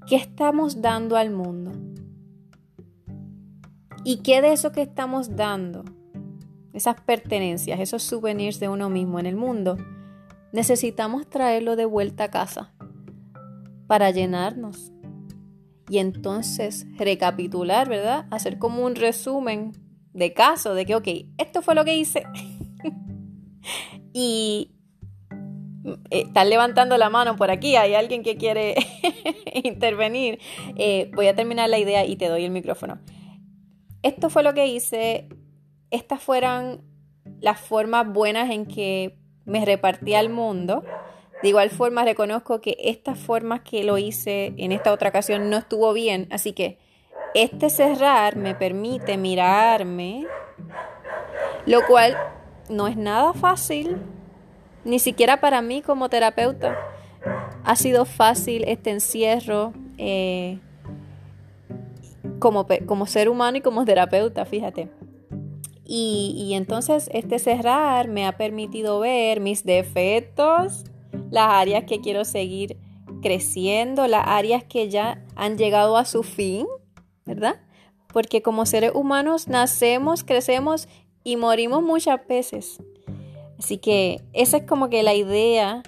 qué 0.08 0.16
estamos 0.16 0.82
dando 0.82 1.18
al 1.18 1.32
mundo. 1.32 1.74
Y 4.04 4.18
qué 4.24 4.42
de 4.42 4.54
eso 4.54 4.72
que 4.72 4.82
estamos 4.82 5.36
dando, 5.36 5.84
esas 6.74 7.02
pertenencias, 7.02 7.80
esos 7.80 8.04
souvenirs 8.04 8.60
de 8.60 8.70
uno 8.70 8.90
mismo 8.90 9.20
en 9.20 9.26
el 9.26 9.36
mundo, 9.36 9.78
necesitamos 10.54 11.30
traerlo 11.30 11.76
de 11.76 11.86
vuelta 11.86 12.26
a 12.26 12.32
casa 12.32 12.74
para 13.88 14.12
llenarnos. 14.12 14.94
Y 15.90 15.98
entonces 15.98 16.86
recapitular, 16.98 17.90
¿verdad? 17.90 18.28
Hacer 18.32 18.60
como 18.60 18.86
un 18.86 18.96
resumen 18.96 19.74
de 20.14 20.34
caso, 20.34 20.74
de 20.74 20.86
que, 20.86 20.96
ok, 20.96 21.08
esto 21.38 21.62
fue 21.62 21.76
lo 21.76 21.84
que 21.84 21.98
hice. 21.98 22.24
y 24.14 24.77
están 26.10 26.50
levantando 26.50 26.98
la 26.98 27.10
mano 27.10 27.36
por 27.36 27.52
aquí, 27.52 27.76
hay 27.76 27.94
alguien 27.94 28.24
que 28.24 28.38
quiere 28.38 28.76
intervenir. 29.64 30.40
Eh, 30.76 31.12
voy 31.14 31.28
a 31.28 31.36
terminar 31.36 31.70
la 31.70 31.80
idea 31.80 32.06
y 32.06 32.16
te 32.16 32.28
doy 32.28 32.46
el 32.46 32.52
micrófono. 32.52 33.00
Esto 34.04 34.30
fue 34.30 34.44
lo 34.44 34.54
que 34.54 34.68
hice. 34.68 35.30
Estas 35.92 36.22
fueron 36.22 36.82
las 37.40 37.60
formas 37.60 38.08
buenas 38.08 38.50
en 38.50 38.66
que 38.66 39.18
me 39.46 39.66
repartí 39.66 40.14
al 40.14 40.30
mundo. 40.30 40.84
De 41.42 41.50
igual 41.50 41.70
forma 41.70 42.04
reconozco 42.04 42.62
que 42.62 42.78
estas 42.80 43.20
formas 43.20 43.62
que 43.62 43.84
lo 43.84 43.98
hice 43.98 44.54
en 44.58 44.72
esta 44.72 44.92
otra 44.92 45.10
ocasión 45.10 45.50
no 45.50 45.58
estuvo 45.58 45.94
bien, 45.94 46.28
así 46.32 46.54
que 46.54 46.80
este 47.36 47.70
cerrar 47.70 48.36
me 48.38 48.56
permite 48.56 49.18
mirarme, 49.18 50.26
lo 51.68 51.86
cual 51.86 52.18
no 52.70 52.88
es 52.88 52.98
nada 52.98 53.34
fácil, 53.34 53.98
ni 54.88 55.00
siquiera 55.00 55.40
para 55.40 55.62
mí 55.62 55.82
como 55.82 56.10
terapeuta. 56.10 56.78
Ha 57.64 57.76
sido 57.76 58.06
fácil 58.06 58.64
este 58.68 58.90
encierro 58.90 59.74
eh, 59.98 60.60
como, 62.40 62.66
como 62.86 63.06
ser 63.06 63.30
humano 63.30 63.58
y 63.58 63.62
como 63.62 63.84
terapeuta, 63.84 64.46
fíjate. 64.46 64.90
Y, 65.84 66.36
y, 66.38 66.54
entonces 66.56 67.10
este 67.14 67.40
cerrar 67.40 68.08
me 68.08 68.26
ha 68.26 68.38
permitido 68.38 69.00
ver 69.00 69.40
mis 69.40 69.64
defectos, 69.64 70.84
las 71.32 71.50
áreas 71.50 71.86
que 71.86 72.02
quiero 72.02 72.26
seguir 72.26 72.78
creciendo, 73.22 74.08
las 74.08 74.24
áreas 74.28 74.64
que 74.64 74.90
ya 74.90 75.24
han 75.36 75.58
llegado 75.58 75.98
a 75.98 76.06
su 76.06 76.24
fin, 76.24 76.68
¿verdad? 77.26 77.62
Porque 78.12 78.42
como 78.42 78.66
seres 78.66 78.92
humanos 78.96 79.48
nacemos, 79.48 80.24
crecemos 80.24 80.90
y 81.24 81.38
morimos 81.38 81.84
muchas 81.84 82.26
veces. 82.28 82.80
Así 83.58 83.78
que 83.78 84.22
esa 84.34 84.58
es 84.58 84.64
como 84.64 84.90
que 84.90 85.04
la 85.04 85.14
idea 85.16 85.84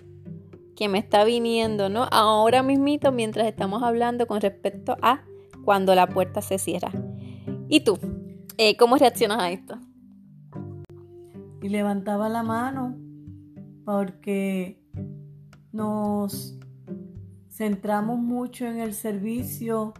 que 0.75 0.87
me 0.87 0.97
está 0.97 1.23
viniendo, 1.23 1.89
¿no? 1.89 2.07
Ahora 2.11 2.63
mismito 2.63 3.11
mientras 3.11 3.47
estamos 3.47 3.83
hablando 3.83 4.27
con 4.27 4.41
respecto 4.41 4.95
a 5.01 5.23
cuando 5.65 5.93
la 5.93 6.07
puerta 6.07 6.41
se 6.41 6.57
cierra. 6.57 6.91
¿Y 7.67 7.81
tú? 7.81 7.99
Eh, 8.57 8.77
¿Cómo 8.77 8.97
reaccionas 8.97 9.39
a 9.39 9.51
esto? 9.51 9.77
Y 11.61 11.69
levantaba 11.69 12.29
la 12.29 12.43
mano 12.43 12.95
porque 13.85 14.81
nos 15.71 16.57
centramos 17.49 18.17
mucho 18.17 18.65
en 18.65 18.79
el 18.79 18.93
servicio, 18.93 19.93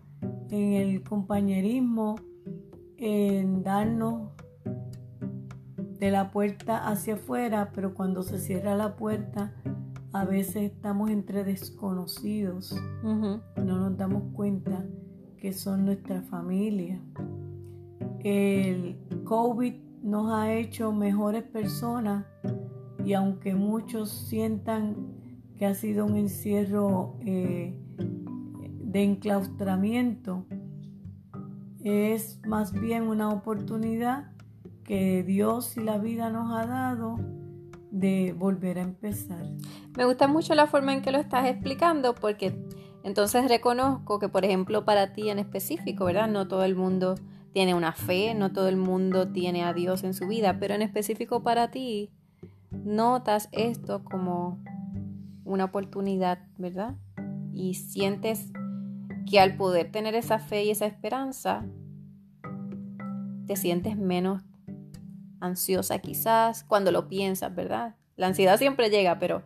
en 0.50 0.74
el 0.74 1.04
compañerismo, 1.04 2.16
en 2.98 3.64
darnos 3.64 4.32
de 6.00 6.12
la 6.12 6.32
puerta 6.32 6.88
hacia 6.88 7.16
afuera, 7.16 7.72
pero 7.76 7.94
cuando 7.94 8.24
se 8.24 8.40
cierra 8.40 8.76
la 8.76 8.96
puerta, 8.96 9.54
a 10.14 10.26
veces 10.26 10.72
estamos 10.72 11.10
entre 11.10 11.44
desconocidos. 11.44 12.76
No 13.04 13.42
nos 13.56 13.98
damos 13.98 14.24
cuenta 14.34 14.86
que 15.38 15.54
son 15.54 15.86
nuestra 15.86 16.22
familia. 16.22 17.02
El 18.20 18.98
COVID 19.26 19.74
nos 20.02 20.32
ha 20.32 20.54
hecho 20.54 20.92
mejores 20.94 21.44
personas 21.44 22.26
y 23.06 23.14
aunque 23.14 23.54
muchos 23.54 24.10
sientan 24.10 24.96
que 25.58 25.66
ha 25.66 25.74
sido 25.74 26.06
un 26.06 26.16
encierro 26.16 27.18
eh, 27.22 27.78
de 27.98 29.04
enclaustramiento, 29.04 30.46
es 31.84 32.42
más 32.46 32.74
bien 32.74 33.04
una 33.04 33.30
oportunidad 33.30 34.32
que 34.90 35.22
Dios 35.22 35.78
y 35.78 35.82
la 35.82 36.00
vida 36.00 36.32
nos 36.32 36.52
ha 36.52 36.66
dado 36.66 37.20
de 37.92 38.34
volver 38.36 38.80
a 38.80 38.82
empezar. 38.82 39.46
Me 39.96 40.04
gusta 40.04 40.28
mucho 40.28 40.56
la 40.56 40.66
forma 40.66 40.94
en 40.94 41.04
que 41.04 41.12
lo 41.12 41.20
estás 41.20 41.46
explicando 41.46 42.16
porque 42.16 42.60
entonces 43.04 43.48
reconozco 43.48 44.18
que, 44.18 44.30
por 44.30 44.46
ejemplo, 44.46 44.86
para 44.86 45.14
ti 45.14 45.30
en 45.30 45.38
específico, 45.38 46.06
¿verdad? 46.06 46.28
No 46.28 46.48
todo 46.48 46.64
el 46.64 46.76
mundo 46.76 47.14
tiene 47.54 47.76
una 47.76 47.92
fe, 47.92 48.34
no 48.34 48.52
todo 48.52 48.68
el 48.68 48.78
mundo 48.78 49.28
tiene 49.28 49.64
a 49.64 49.74
Dios 49.74 50.04
en 50.04 50.16
su 50.16 50.28
vida, 50.28 50.58
pero 50.60 50.74
en 50.74 50.82
específico 50.82 51.44
para 51.44 51.70
ti 51.70 52.10
notas 52.72 53.48
esto 53.52 54.04
como 54.04 54.58
una 55.46 55.66
oportunidad, 55.66 56.40
¿verdad? 56.58 56.96
Y 57.54 57.76
sientes 57.76 58.52
que 59.30 59.40
al 59.40 59.56
poder 59.56 59.92
tener 59.92 60.16
esa 60.16 60.40
fe 60.40 60.64
y 60.64 60.72
esa 60.72 60.88
esperanza, 60.88 61.64
te 63.46 63.56
sientes 63.56 63.96
menos 63.96 64.49
ansiosa 65.40 66.00
quizás, 66.00 66.64
cuando 66.64 66.92
lo 66.92 67.08
piensas, 67.08 67.54
¿verdad? 67.54 67.96
La 68.16 68.28
ansiedad 68.28 68.58
siempre 68.58 68.90
llega, 68.90 69.20
pero 69.20 69.44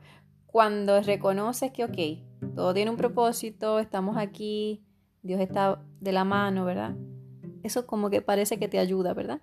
cuando 0.47 1.01
reconoces 1.01 1.71
que, 1.71 1.84
ok, 1.84 2.56
todo 2.56 2.73
tiene 2.73 2.91
un 2.91 2.97
propósito, 2.97 3.79
estamos 3.79 4.17
aquí, 4.17 4.84
Dios 5.21 5.39
está 5.41 5.82
de 5.99 6.12
la 6.12 6.25
mano, 6.25 6.65
¿verdad? 6.65 6.95
Eso 7.63 7.88
como 7.88 8.10
que 8.10 8.21
parece 8.21 8.60
que 8.60 8.67
te 8.67 8.79
ayuda, 8.79 9.13
¿verdad? 9.13 9.41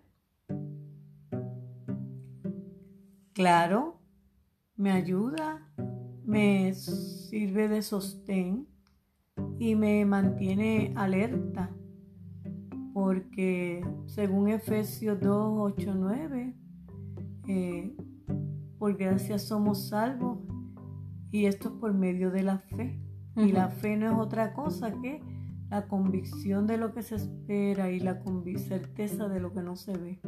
Claro, 3.33 4.01
me 4.77 4.93
ayuda, 4.93 5.73
me 6.25 6.75
sirve 6.75 7.69
de 7.69 7.83
sostén 7.83 8.69
y 9.59 9.75
me 9.75 10.05
mantiene 10.05 10.93
alerta. 10.97 11.75
Porque 12.92 13.85
según 14.07 14.48
Efesios 14.48 15.20
2, 15.20 15.72
8, 15.74 15.94
9, 15.94 16.57
por 18.79 18.96
gracia 18.96 19.38
somos 19.38 19.88
salvos 19.88 20.38
y 21.31 21.46
esto 21.46 21.68
es 21.68 21.74
por 21.74 21.94
medio 21.94 22.31
de 22.31 22.42
la 22.42 22.59
fe. 22.59 23.00
Y 23.37 23.53
la 23.53 23.68
fe 23.68 23.96
no 23.96 24.07
es 24.07 24.18
otra 24.18 24.53
cosa 24.53 24.92
que 25.00 25.20
la 25.70 25.87
convicción 25.87 26.66
de 26.66 26.76
lo 26.76 26.92
que 26.92 27.03
se 27.03 27.14
espera 27.14 27.90
y 27.90 28.00
la 28.00 28.20
certeza 28.57 29.29
de 29.29 29.40
lo 29.40 29.53
que 29.53 29.62
no 29.62 29.76
se 29.76 29.96
ve. 29.96 30.20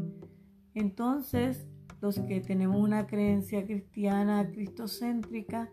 Entonces, 0.75 1.66
los 2.01 2.18
que 2.20 2.40
tenemos 2.40 2.81
una 2.81 3.07
creencia 3.07 3.64
cristiana 3.66 4.48
cristocéntrica, 4.51 5.70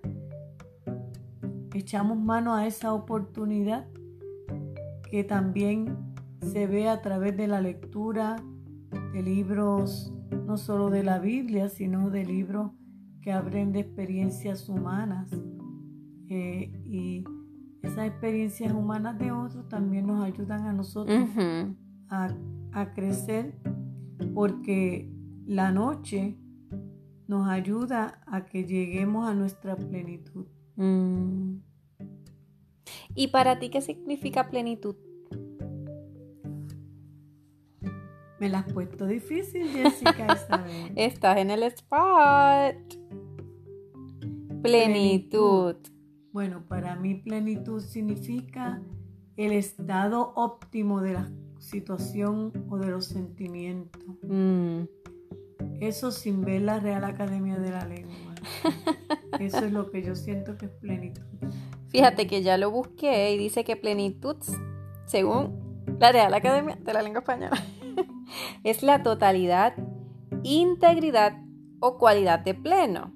echamos 1.74 2.18
mano 2.18 2.56
a 2.56 2.66
esa 2.66 2.94
oportunidad 2.94 3.88
que 5.12 5.24
también 5.24 6.09
se 6.42 6.68
ve 6.68 6.88
a 6.88 7.02
través 7.02 7.36
de 7.38 7.48
la 7.48 7.62
lectura 7.62 8.38
de 9.14 9.22
libros, 9.22 10.14
no 10.46 10.58
solo 10.58 10.90
de 10.90 11.04
la 11.04 11.20
Biblia, 11.20 11.70
sino 11.70 12.10
de 12.10 12.26
libros 12.26 12.72
que 13.22 13.32
abren 13.32 13.72
de 13.72 13.82
experiencias 13.82 14.70
humanas. 14.70 15.30
Eh, 16.30 16.72
y 16.86 17.24
esas 17.82 18.08
experiencias 18.08 18.74
humanas 18.74 19.18
de 19.18 19.32
otros 19.32 19.68
también 19.68 20.08
nos 20.08 20.24
ayudan 20.24 20.66
a 20.68 20.74
nosotros 20.74 21.30
a, 22.10 22.94
crecer 22.94 23.56
porque 24.34 25.12
la 25.46 25.72
noche 25.72 26.38
nos 27.28 27.48
ayuda 27.48 28.22
a 28.28 28.46
que 28.46 28.66
lleguemos 28.66 29.28
a 29.28 29.34
nuestra 29.34 29.76
plenitud. 29.76 30.46
Mm. 30.76 31.58
¿Y 33.16 33.28
para 33.28 33.60
ti 33.60 33.70
qué 33.70 33.82
significa 33.82 34.50
plenitud? 34.50 34.96
Me 38.40 38.48
la 38.48 38.60
has 38.60 38.72
puesto 38.72 39.06
difícil, 39.06 39.68
Jessica 39.70 40.34
Isabel. 40.34 40.92
Estás 40.96 41.38
en 41.38 41.52
el 41.52 41.64
spot. 41.64 42.76
plenitud. 44.62 45.76
Bueno, 46.32 46.64
para 46.68 46.96
mí 46.96 47.16
plenitud 47.16 47.82
significa 47.82 48.82
el 49.36 49.52
estado 49.52 50.34
óptimo 50.36 51.02
de 51.02 51.14
la 51.14 51.32
situación 51.60 52.54
o 52.70 52.78
de 52.78 52.88
los 52.88 53.06
sentimientos. 53.06 54.04
Mm. 54.24 54.84
Eso 55.82 56.12
sin 56.12 56.42
ver 56.46 56.62
la 56.62 56.80
Real 56.80 57.04
Academia 57.04 57.58
de 57.58 57.72
la 57.72 57.86
Lengua. 57.86 58.36
Eso 59.40 59.66
es 59.66 59.72
lo 59.72 59.92
que 59.92 60.02
yo 60.04 60.16
siento 60.16 60.58
que 60.58 60.68
es 60.68 60.72
plenitud. 60.72 61.24
Fíjate 61.90 62.28
que 62.28 62.42
ya 62.44 62.58
lo 62.58 62.72
busqué 62.72 63.34
y 63.34 63.38
dice 63.38 63.64
que 63.64 63.76
plenitud, 63.76 64.38
según 65.06 65.84
la 66.00 66.12
Real 66.12 66.34
Academia 66.34 66.78
de 66.82 66.94
la 66.94 67.02
Lengua 67.02 67.20
Española, 67.20 67.58
es 68.64 68.84
la 68.84 69.04
totalidad, 69.04 69.74
integridad 70.44 71.38
o 71.80 71.98
cualidad 71.98 72.40
de 72.40 72.54
pleno 72.54 73.14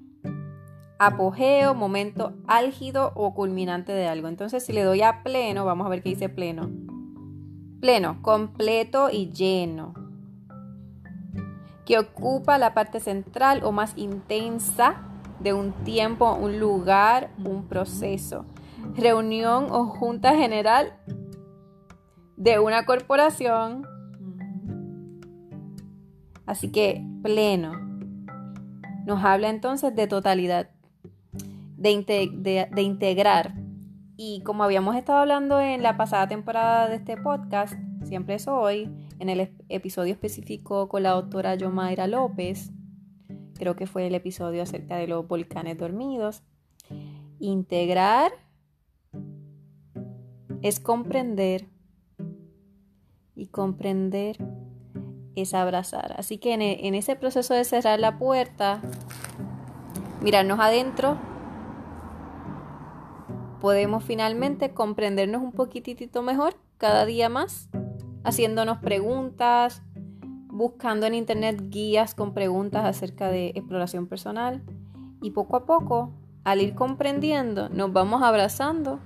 apogeo, 0.98 1.74
momento 1.74 2.34
álgido 2.46 3.12
o 3.14 3.34
culminante 3.34 3.92
de 3.92 4.06
algo. 4.06 4.28
Entonces, 4.28 4.64
si 4.64 4.72
le 4.72 4.82
doy 4.82 5.02
a 5.02 5.22
pleno, 5.22 5.64
vamos 5.64 5.86
a 5.86 5.90
ver 5.90 6.02
qué 6.02 6.10
dice 6.10 6.28
pleno. 6.28 6.70
Pleno, 7.80 8.22
completo 8.22 9.10
y 9.10 9.30
lleno. 9.30 9.94
Que 11.84 11.98
ocupa 11.98 12.58
la 12.58 12.72
parte 12.72 13.00
central 13.00 13.62
o 13.62 13.72
más 13.72 13.92
intensa 13.96 15.02
de 15.40 15.52
un 15.52 15.72
tiempo, 15.84 16.34
un 16.34 16.58
lugar, 16.58 17.30
un 17.44 17.66
proceso. 17.66 18.46
Reunión 18.94 19.66
o 19.70 19.86
junta 19.86 20.34
general 20.34 20.94
de 22.36 22.58
una 22.58 22.86
corporación. 22.86 23.86
Así 26.46 26.70
que 26.70 27.04
pleno. 27.22 27.72
Nos 29.06 29.22
habla 29.24 29.50
entonces 29.50 29.94
de 29.94 30.06
totalidad 30.06 30.70
de, 31.92 32.82
integrar. 32.82 33.54
Y 34.16 34.42
como 34.42 34.64
habíamos 34.64 34.96
estado 34.96 35.18
hablando 35.18 35.60
en 35.60 35.82
la 35.82 35.96
pasada 35.96 36.28
temporada 36.28 36.88
de 36.88 36.96
este 36.96 37.16
podcast, 37.16 37.74
siempre 38.04 38.38
soy, 38.38 38.90
en 39.18 39.28
el 39.28 39.52
episodio 39.68 40.12
específico 40.12 40.88
con 40.88 41.02
la 41.02 41.10
doctora 41.10 41.54
Yomaira 41.54 42.06
López, 42.06 42.72
creo 43.54 43.76
que 43.76 43.86
fue 43.86 44.06
el 44.06 44.14
episodio 44.14 44.62
acerca 44.62 44.96
de 44.96 45.08
los 45.08 45.26
volcanes 45.26 45.78
dormidos, 45.78 46.42
integrar 47.38 48.32
es 50.62 50.80
comprender 50.80 51.66
y 53.34 53.48
comprender 53.48 54.38
es 55.36 55.54
abrazar. 55.54 56.14
Así 56.18 56.38
que 56.38 56.54
en, 56.54 56.62
en 56.62 56.94
ese 56.94 57.16
proceso 57.16 57.54
de 57.54 57.64
cerrar 57.64 58.00
la 58.00 58.18
puerta, 58.18 58.80
mirarnos 60.22 60.60
adentro 60.60 61.18
podemos 63.64 64.04
finalmente 64.04 64.74
comprendernos 64.74 65.40
un 65.40 65.52
poquitito 65.52 66.20
mejor 66.20 66.54
cada 66.76 67.06
día 67.06 67.30
más, 67.30 67.70
haciéndonos 68.22 68.76
preguntas, 68.76 69.82
buscando 70.48 71.06
en 71.06 71.14
internet 71.14 71.70
guías 71.70 72.14
con 72.14 72.34
preguntas 72.34 72.84
acerca 72.84 73.28
de 73.28 73.52
exploración 73.54 74.06
personal 74.06 74.62
y 75.22 75.30
poco 75.30 75.56
a 75.56 75.64
poco, 75.64 76.12
al 76.44 76.60
ir 76.60 76.74
comprendiendo, 76.74 77.70
nos 77.70 77.90
vamos 77.90 78.22
abrazando 78.22 79.00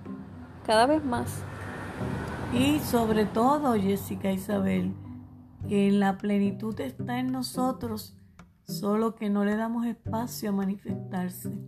cada 0.67 0.87
vez 0.87 1.05
más. 1.05 1.43
Y 2.53 2.81
sobre 2.81 3.27
todo, 3.27 3.75
Jessica 3.75 4.33
Isabel, 4.33 4.93
que 5.66 5.90
la 5.90 6.18
plenitud 6.18 6.79
está 6.81 7.18
en 7.18 7.33
nosotros, 7.33 8.16
solo 8.64 9.14
que 9.14 9.31
no 9.31 9.44
le 9.44 9.57
damos 9.57 9.87
espacio 9.87 10.51
a 10.51 10.53
manifestarse. 10.53 11.59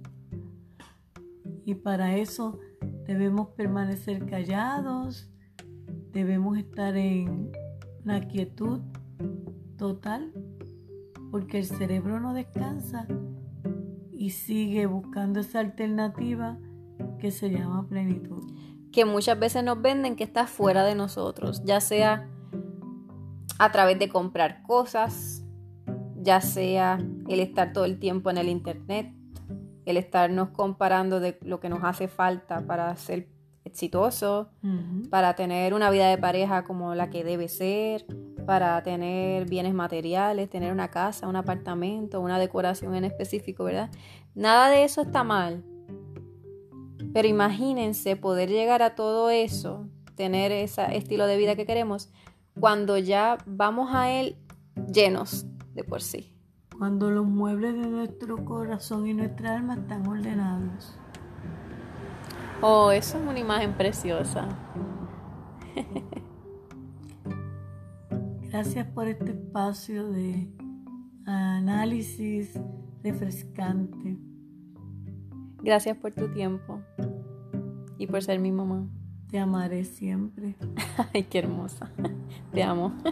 Y 1.64 1.74
para 1.74 2.16
eso 2.16 2.58
Debemos 3.10 3.48
permanecer 3.56 4.24
callados, 4.24 5.28
debemos 6.12 6.56
estar 6.56 6.96
en 6.96 7.50
la 8.04 8.20
quietud 8.28 8.82
total, 9.76 10.32
porque 11.32 11.58
el 11.58 11.64
cerebro 11.64 12.20
no 12.20 12.34
descansa 12.34 13.08
y 14.12 14.30
sigue 14.30 14.86
buscando 14.86 15.40
esa 15.40 15.58
alternativa 15.58 16.56
que 17.18 17.32
se 17.32 17.50
llama 17.50 17.88
plenitud. 17.88 18.44
Que 18.92 19.04
muchas 19.04 19.40
veces 19.40 19.64
nos 19.64 19.82
venden 19.82 20.14
que 20.14 20.22
está 20.22 20.46
fuera 20.46 20.84
de 20.84 20.94
nosotros, 20.94 21.64
ya 21.64 21.80
sea 21.80 22.28
a 23.60 23.70
través 23.70 23.98
de 23.98 24.08
comprar 24.08 24.62
cosas, 24.62 25.44
ya 26.16 26.40
sea 26.40 26.98
el 27.28 27.40
estar 27.40 27.74
todo 27.74 27.84
el 27.84 27.98
tiempo 27.98 28.30
en 28.30 28.38
el 28.38 28.48
internet, 28.48 29.12
el 29.84 29.98
estarnos 29.98 30.48
comparando 30.48 31.20
de 31.20 31.38
lo 31.42 31.60
que 31.60 31.68
nos 31.68 31.84
hace 31.84 32.08
falta 32.08 32.66
para 32.66 32.96
ser 32.96 33.28
exitoso, 33.66 34.48
para 35.10 35.36
tener 35.36 35.74
una 35.74 35.90
vida 35.90 36.08
de 36.08 36.16
pareja 36.16 36.64
como 36.64 36.94
la 36.94 37.10
que 37.10 37.22
debe 37.22 37.48
ser, 37.48 38.06
para 38.46 38.82
tener 38.82 39.46
bienes 39.46 39.74
materiales, 39.74 40.48
tener 40.48 40.72
una 40.72 40.88
casa, 40.88 41.28
un 41.28 41.36
apartamento, 41.36 42.18
una 42.22 42.38
decoración 42.38 42.94
en 42.94 43.04
específico, 43.04 43.64
¿verdad? 43.64 43.90
Nada 44.34 44.70
de 44.70 44.84
eso 44.84 45.02
está 45.02 45.22
mal. 45.22 45.62
Pero 47.12 47.28
imagínense 47.28 48.16
poder 48.16 48.48
llegar 48.48 48.80
a 48.80 48.94
todo 48.94 49.28
eso, 49.28 49.86
tener 50.14 50.50
ese 50.50 50.96
estilo 50.96 51.26
de 51.26 51.36
vida 51.36 51.56
que 51.56 51.66
queremos, 51.66 52.10
cuando 52.60 52.98
ya 52.98 53.38
vamos 53.46 53.94
a 53.94 54.10
él 54.10 54.36
llenos 54.92 55.46
de 55.74 55.82
por 55.84 56.02
sí 56.02 56.30
cuando 56.80 57.10
los 57.10 57.26
muebles 57.26 57.74
de 57.74 57.86
nuestro 57.86 58.42
corazón 58.42 59.06
y 59.06 59.12
nuestra 59.12 59.54
alma 59.54 59.74
están 59.74 60.06
ordenados. 60.06 60.98
Oh, 62.62 62.90
eso 62.90 63.18
es 63.18 63.22
una 63.28 63.38
imagen 63.38 63.74
preciosa. 63.74 64.48
Gracias 68.48 68.86
por 68.86 69.08
este 69.08 69.32
espacio 69.32 70.08
de 70.08 70.50
análisis 71.26 72.58
refrescante. 73.04 74.16
Gracias 75.62 75.98
por 75.98 76.14
tu 76.14 76.32
tiempo 76.32 76.80
y 77.98 78.06
por 78.06 78.22
ser 78.22 78.38
mi 78.38 78.52
mamá. 78.52 78.88
Te 79.30 79.38
amaré 79.38 79.84
siempre. 79.84 80.56
Ay, 81.14 81.24
qué 81.24 81.38
hermosa. 81.38 81.90
Te 82.52 82.62
amo. 82.62 82.94